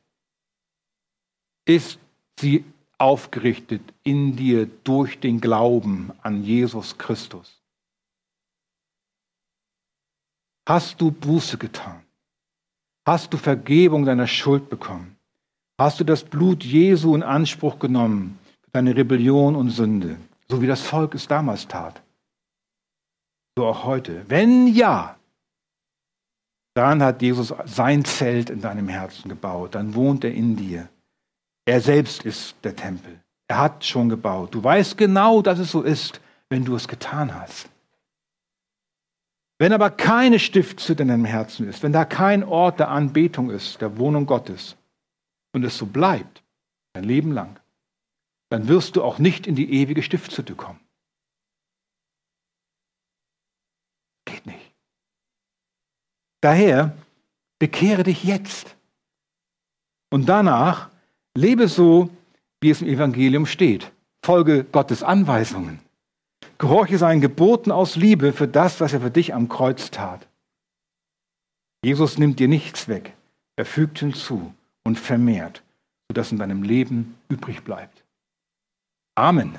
Ist 1.67 1.99
sie 2.41 2.65
aufgerichtet 2.97 3.83
in 4.03 4.37
dir 4.37 4.67
durch 4.85 5.21
den 5.21 5.41
Glauben 5.41 6.13
an 6.23 6.43
Jesus 6.43 6.97
Christus? 6.99 7.58
Hast 10.69 11.01
du 11.01 11.11
Buße 11.11 11.57
getan? 11.57 12.03
Hast 13.07 13.33
du 13.33 13.39
Vergebung 13.39 14.05
deiner 14.05 14.27
Schuld 14.27 14.69
bekommen? 14.69 15.17
Hast 15.81 15.99
du 15.99 16.05
das 16.05 16.23
Blut 16.23 16.63
Jesu 16.63 17.15
in 17.15 17.23
Anspruch 17.23 17.79
genommen 17.79 18.39
für 18.63 18.71
deine 18.73 18.95
Rebellion 18.95 19.57
und 19.57 19.71
Sünde, 19.71 20.19
so 20.47 20.61
wie 20.61 20.67
das 20.67 20.83
Volk 20.83 21.15
es 21.15 21.27
damals 21.27 21.69
tat? 21.69 22.03
So 23.57 23.65
auch 23.65 23.85
heute. 23.85 24.27
Wenn 24.29 24.67
ja, 24.67 25.17
dann 26.75 27.03
hat 27.03 27.23
Jesus 27.23 27.55
sein 27.65 28.05
Zelt 28.05 28.51
in 28.51 28.61
deinem 28.61 28.89
Herzen 28.89 29.31
gebaut, 29.31 29.75
dann 29.75 29.95
wohnt 29.95 30.23
er 30.23 30.35
in 30.35 30.55
dir. 30.55 30.91
Er 31.65 31.81
selbst 31.81 32.27
ist 32.27 32.57
der 32.63 32.77
Tempel. 32.77 33.19
Er 33.49 33.59
hat 33.59 33.87
schon 33.87 34.11
gebaut. 34.11 34.55
Du 34.55 34.63
weißt 34.63 34.99
genau, 34.99 35.41
dass 35.41 35.61
es 35.61 35.71
so 35.71 35.81
ist, 35.81 36.21
wenn 36.51 36.67
du 36.67 36.77
es 36.77 36.87
getan 36.87 37.35
hast. 37.35 37.71
Wenn 39.59 39.73
aber 39.73 39.91
keine 39.91 40.39
Stiftshütte 40.39 41.03
in 41.03 41.09
deinem 41.09 41.25
Herzen 41.25 41.69
ist, 41.69 41.83
wenn 41.83 41.93
da 41.93 42.05
kein 42.05 42.45
Ort 42.45 42.79
der 42.79 42.89
Anbetung 42.89 43.51
ist, 43.51 43.81
der 43.81 43.99
Wohnung 43.99 44.27
Gottes, 44.27 44.77
und 45.53 45.65
es 45.65 45.77
so 45.77 45.87
bleibt, 45.87 46.43
dein 46.93 47.05
Leben 47.05 47.33
lang, 47.33 47.59
dann 48.51 48.69
wirst 48.69 48.97
du 48.97 49.03
auch 49.03 49.19
nicht 49.19 49.47
in 49.47 49.57
die 49.57 49.73
ewige 49.73 50.03
Stiftshütte 50.03 50.55
kommen. 50.55 50.81
Geht 54.25 54.47
nicht. 54.47 54.73
Daher 56.41 56.97
bekehre 57.59 58.05
dich 58.05 58.23
jetzt. 58.25 58.77
Und 60.11 60.29
danach 60.29 60.89
lebe 61.35 61.69
so, 61.69 62.11
wie 62.61 62.71
es 62.71 62.81
im 62.81 62.89
Evangelium 62.89 63.47
steht. 63.47 63.91
Folge 64.25 64.65
Gottes 64.65 65.03
Anweisungen. 65.03 65.81
Gehorche 66.59 66.99
seinen 66.99 67.21
Geboten 67.21 67.71
aus 67.71 67.97
Liebe 67.97 68.33
für 68.33 68.49
das, 68.49 68.81
was 68.81 68.93
er 68.93 69.01
für 69.01 69.11
dich 69.11 69.33
am 69.33 69.49
Kreuz 69.49 69.91
tat. 69.91 70.29
Jesus 71.85 72.19
nimmt 72.19 72.41
dir 72.41 72.49
nichts 72.49 72.89
weg. 72.89 73.15
Er 73.57 73.65
fügt 73.65 74.01
hinzu 74.01 74.53
und 74.85 74.99
vermehrt, 74.99 75.63
sodass 76.09 76.33
in 76.33 76.39
deinem 76.39 76.63
Leben 76.63 77.17
übrig 77.29 77.63
bleibt. 77.63 78.05
Amen. 79.15 79.59